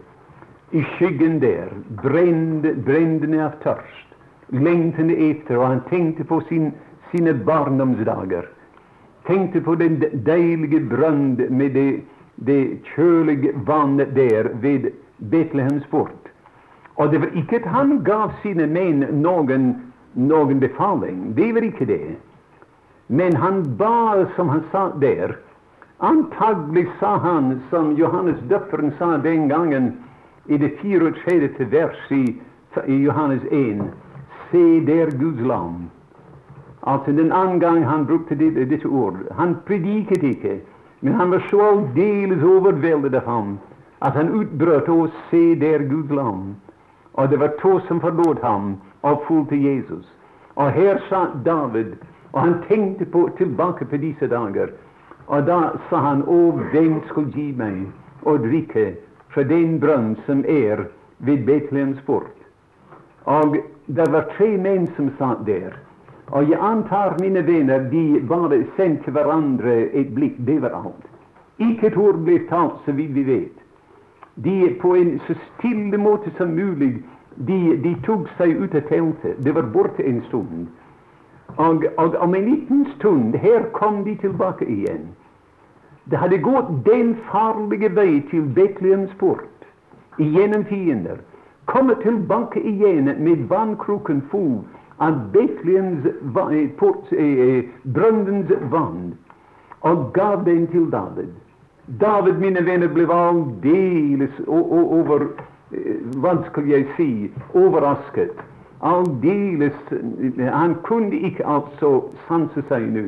[0.72, 4.14] i skyggen der, brennende, av tørst,
[4.54, 6.70] lengtende etter, og han tenkte på sin,
[7.10, 8.46] sine barndomsdager.
[9.26, 9.98] Tenkte på den
[10.28, 12.04] deilige brønn med det,
[12.46, 12.62] det
[12.94, 16.32] kjølige vannet der ved Betlehems port.
[16.96, 19.76] Og det var ikke at han gav sine menn noen,
[20.16, 21.34] noen befaling.
[21.36, 22.16] Det var ikke det.
[23.08, 25.36] Men han ba som han sa der.
[26.00, 29.94] Antagelig sa han som Johannes døperen sa den gangen
[30.46, 31.68] i det 34.
[31.72, 32.40] vers i,
[32.88, 33.84] i Johannes 1.
[34.52, 35.90] Se der Guds lam.
[36.88, 39.16] Altså den andre gang han brukte dette, dette ord.
[39.32, 40.60] Han prediket ikke,
[41.02, 43.58] men han var så aldeles overveldet av ham
[44.00, 46.56] at han utbrøt å se der Guds lam.
[47.16, 48.76] Og det var to som forlot ham
[49.08, 50.06] og fulgte Jesus.
[50.56, 51.96] Og her satt David,
[52.34, 54.74] og han tenkte på, tilbake på disse dager.
[55.28, 56.40] Og da sa han, Å,
[56.74, 57.86] hvem skal gi meg
[58.28, 58.92] å drikke
[59.34, 60.86] fra den brønn som er
[61.24, 62.36] ved Betlehems port?
[63.26, 65.74] Og det var tre menn som satt der.
[66.34, 70.38] Og jeg antar, mine venner, de bare sendte hverandre et blikk.
[70.46, 71.06] Det var alt.
[71.62, 73.65] Ikke et ord ble talt, så vidt vi vet
[74.36, 77.04] de på en så stille måte som mulig
[77.36, 79.40] de, de tok seg ut av teltet.
[79.44, 80.68] Det var borte en stund.
[81.58, 85.08] Og, og om en liten stund her kom de tilbake igjen.
[86.12, 89.66] Det hadde gått den farlige vei til Betlehems port,
[90.22, 91.18] igjennom fiender.
[91.66, 94.60] Kommet tilbake igjen med vannkroken full
[95.02, 96.06] av Betlehems
[96.78, 99.16] port, eh, eh, brønnens vann,
[99.82, 101.34] og gav den til David.
[101.88, 105.28] David, mine venner, ble aldeles over
[105.72, 107.10] eh, skal jeg si
[107.54, 108.34] overrasket.
[108.82, 109.78] Aldeles
[110.52, 113.06] Han kunne ikke altså sanse seg nå.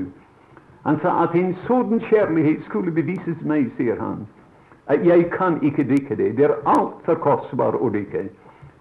[0.86, 4.28] Han sa at en sånn kjærlighet skulle bevises meg, sier han.
[4.88, 6.36] At jeg kan ikke drikke det.
[6.38, 8.28] Det er altfor kostbart å drikke.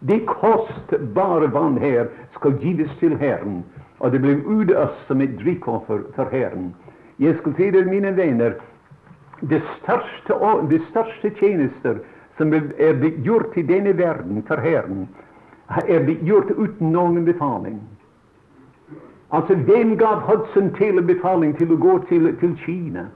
[0.07, 3.65] Det kostbare vann her skal gives til Herren,
[3.99, 6.75] og det blir utøst som et drikkoffer for Herren.
[7.19, 8.59] Jeg skal si dere, mine venner,
[9.41, 10.35] det største,
[10.71, 11.99] de største tjenester
[12.37, 15.09] som er blitt gjort i denne verden for Herren,
[15.89, 17.81] er blitt gjort uten noen befaling.
[19.31, 23.09] Altså, hvem gav Hudson Taylor befaling til å gå til, til Kina?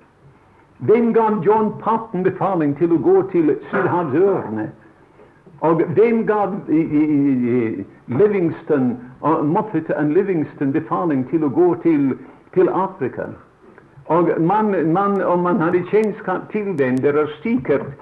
[0.80, 4.70] Hvem gav John Patton befaling til å gå til Sydhavsørene?
[5.60, 6.56] Og hvem gav
[8.08, 8.96] Livingston,
[9.44, 12.14] Moffat og Livingston befaling til å gå til,
[12.56, 13.28] til Afrika?
[14.10, 17.92] Og man, man, om man hadde kjennskap til den, det er sikkert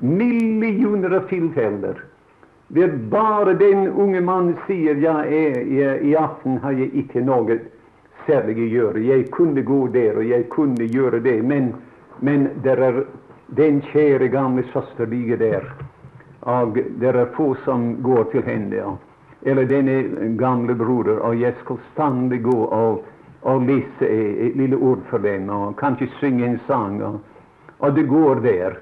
[0.00, 1.98] millioner av tilfeller
[2.68, 7.56] der bare den unge mannen sier ja, jeg, jeg, i aften har jeg ikke noe
[8.26, 9.04] særlig å gjøre.
[9.08, 11.72] Jeg kunne gå der, og jeg kunne gjøre det, men,
[12.20, 12.98] men der er
[13.56, 15.70] den kjære gamle søster ligger der.
[16.42, 18.76] og det er få som går til henne.
[18.76, 18.92] Ja.
[19.42, 23.04] Eller denne gamle broder, og jeg skal stadig gå og,
[23.42, 27.02] og lese et lille ord for dem, og kanskje synge en sang.
[27.02, 27.20] Og,
[27.78, 28.78] og det går der.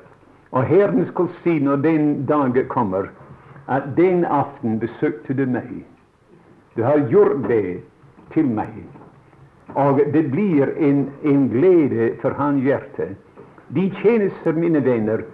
[0.51, 3.11] Og Herren skal si når den dagen kommer,
[3.69, 5.85] at den aften besøkte du meg.
[6.77, 7.81] Du har gjort det
[8.33, 8.85] til meg.
[9.75, 13.17] Og det blir en, en glede for hans hjerte.
[13.75, 15.25] De tjenester, mine venner,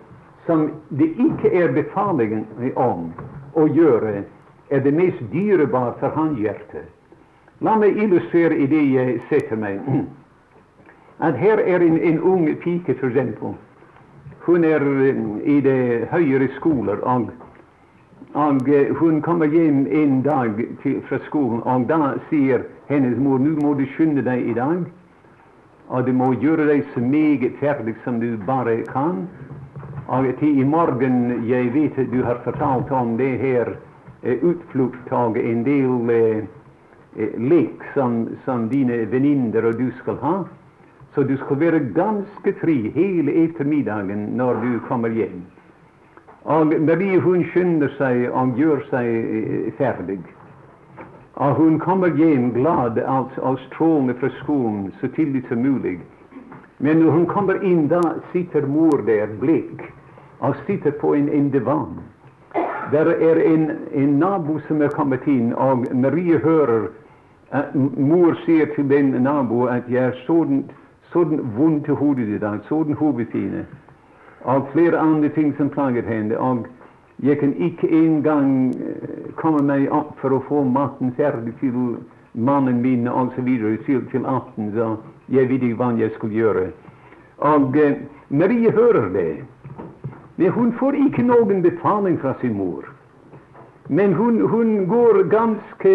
[0.47, 2.47] som det ikke er befaling
[2.77, 3.11] om
[3.55, 4.23] å gjøre,
[4.71, 6.87] er det mest dyrebare for hans hjerte.
[7.63, 9.79] La meg illustrere i det jeg setter meg.
[11.23, 13.55] At her er en, en ung pike, for eksempel.
[14.43, 17.29] Hun er eh, i det høyere skoler, og,
[18.35, 23.39] og eh, hun kommer hjem en dag til, fra skolen, og da sier hennes mor
[23.39, 24.83] nå må du skynde deg i dag,
[25.89, 29.29] og du må gjøre deg så meget ferdig som du bare kan.
[30.11, 33.77] Og til i morgen Jeg vet at du har fortalt om det her
[34.23, 36.43] eh, utflukt og en del eh,
[37.39, 40.37] lek som, som dine venninner og du skal ha.
[41.15, 45.43] Så du skal være ganske fri hele ettermiddagen når du kommer hjem.
[46.45, 50.19] Og Marie hun skynder seg og gjør seg eh, ferdig.
[51.35, 56.01] Og hun kommer hjem glad og strålende fra skolen så tidlig som mulig.
[56.79, 58.01] Men når hun kommer inn, da
[58.33, 59.85] sitter mor der blek
[60.41, 62.01] og sitter på en, en divan.
[62.93, 66.91] Der er en, en, nabo som er kommet inn, og Marie hører
[67.75, 70.65] mor sier til den naboen at jeg er sånn
[71.57, 73.67] vond til hodet i dag, sånn hodepine,
[74.49, 76.39] og flere andre ting som plaget henne.
[76.39, 76.67] Og
[77.23, 78.73] jeg kan ikke engang
[79.37, 81.77] komme meg opp for å få maten ferdig til
[82.33, 83.47] mannen min osv.
[83.87, 84.73] Til, til aften.
[84.75, 84.97] Så
[85.29, 86.65] jeg vet ikke hva jeg skulle gjøre.
[87.43, 89.45] Og eh, Marie hører det.
[90.37, 92.89] Men hun får ikke noen befaling fra sin mor.
[93.89, 95.95] Men hun, hun går ganske,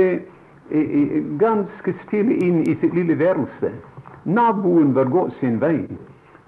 [1.39, 3.71] ganske stille inn i sitt lille værelse.
[4.25, 5.87] Naboen var gått sin vei.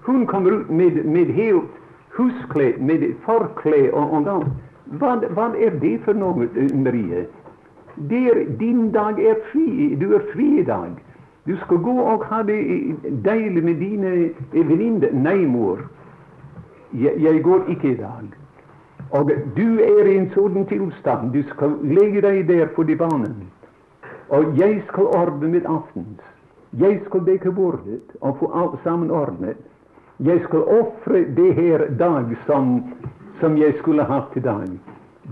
[0.00, 1.70] Hun kommer ut med, med helt
[2.16, 4.38] huskle, med forkle og, og da.
[5.00, 7.26] Hva, hva, er det for noe, Marie?
[8.10, 9.94] Der, din dag er fri.
[10.00, 10.96] Du er fri i dag.
[11.46, 12.60] Du skal gå og ha det
[13.24, 14.10] deilig med dine
[14.52, 15.12] venninner.
[15.12, 15.86] Nei, mor.
[16.92, 18.28] Jeg, jeg, går ikke i dag.
[19.10, 21.32] Og du er i en sånn tilstand.
[21.34, 23.30] Du skal legge deg der på barna.
[24.30, 26.20] Og jeg skal ordne mitt aftens.
[26.78, 29.58] Jeg skal dekke bordet og få alt sammen ordnet.
[30.24, 32.82] Jeg skal ofre det her dag som,
[33.40, 34.68] som jeg skulle hatt i dag.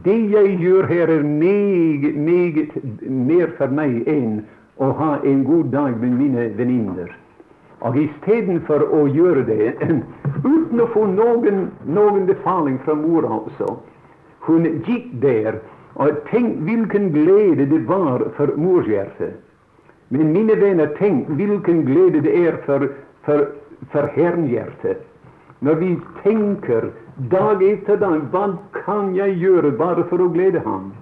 [0.04, 2.74] Det jeg gjør her, er meget, meget
[3.10, 4.40] mer for meg enn
[4.78, 7.10] å ha en god dag med mine venninner.
[7.86, 9.74] Og istedenfor å gjøre det
[10.54, 13.78] uten å få noen, noen befaling fra mor, altså
[14.48, 15.58] Hun gikk der,
[15.94, 19.38] og tenk hvilken glede det var for morshjertet.
[20.08, 22.88] Men mine venner, tenk hvilken glede det er for,
[23.26, 23.48] for,
[23.92, 25.04] for herrenhjertet.
[25.60, 25.90] Når vi
[26.22, 26.90] tenker
[27.32, 28.44] dag etter dag hva
[28.84, 30.92] kan jeg gjøre bare for å glede ham?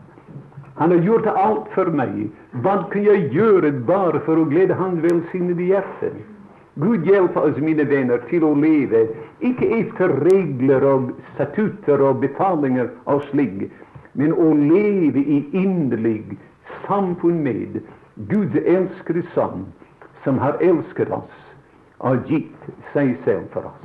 [0.76, 2.30] Han har gjort alt for meg.
[2.64, 6.10] Hva kan jeg gjøre bare for å glede hans velsignede hjerte?
[6.76, 9.06] Gud hjelpe oss, mine venner, til å leve
[9.44, 13.70] ikke etter regler og statutter og befalinger og slik,
[14.16, 16.38] men å leve i inderlig
[16.86, 17.80] samfunn med
[18.30, 19.66] Guds elskede Sønn,
[20.24, 21.42] som har elsket oss
[22.06, 23.84] og gitt seg selv for oss.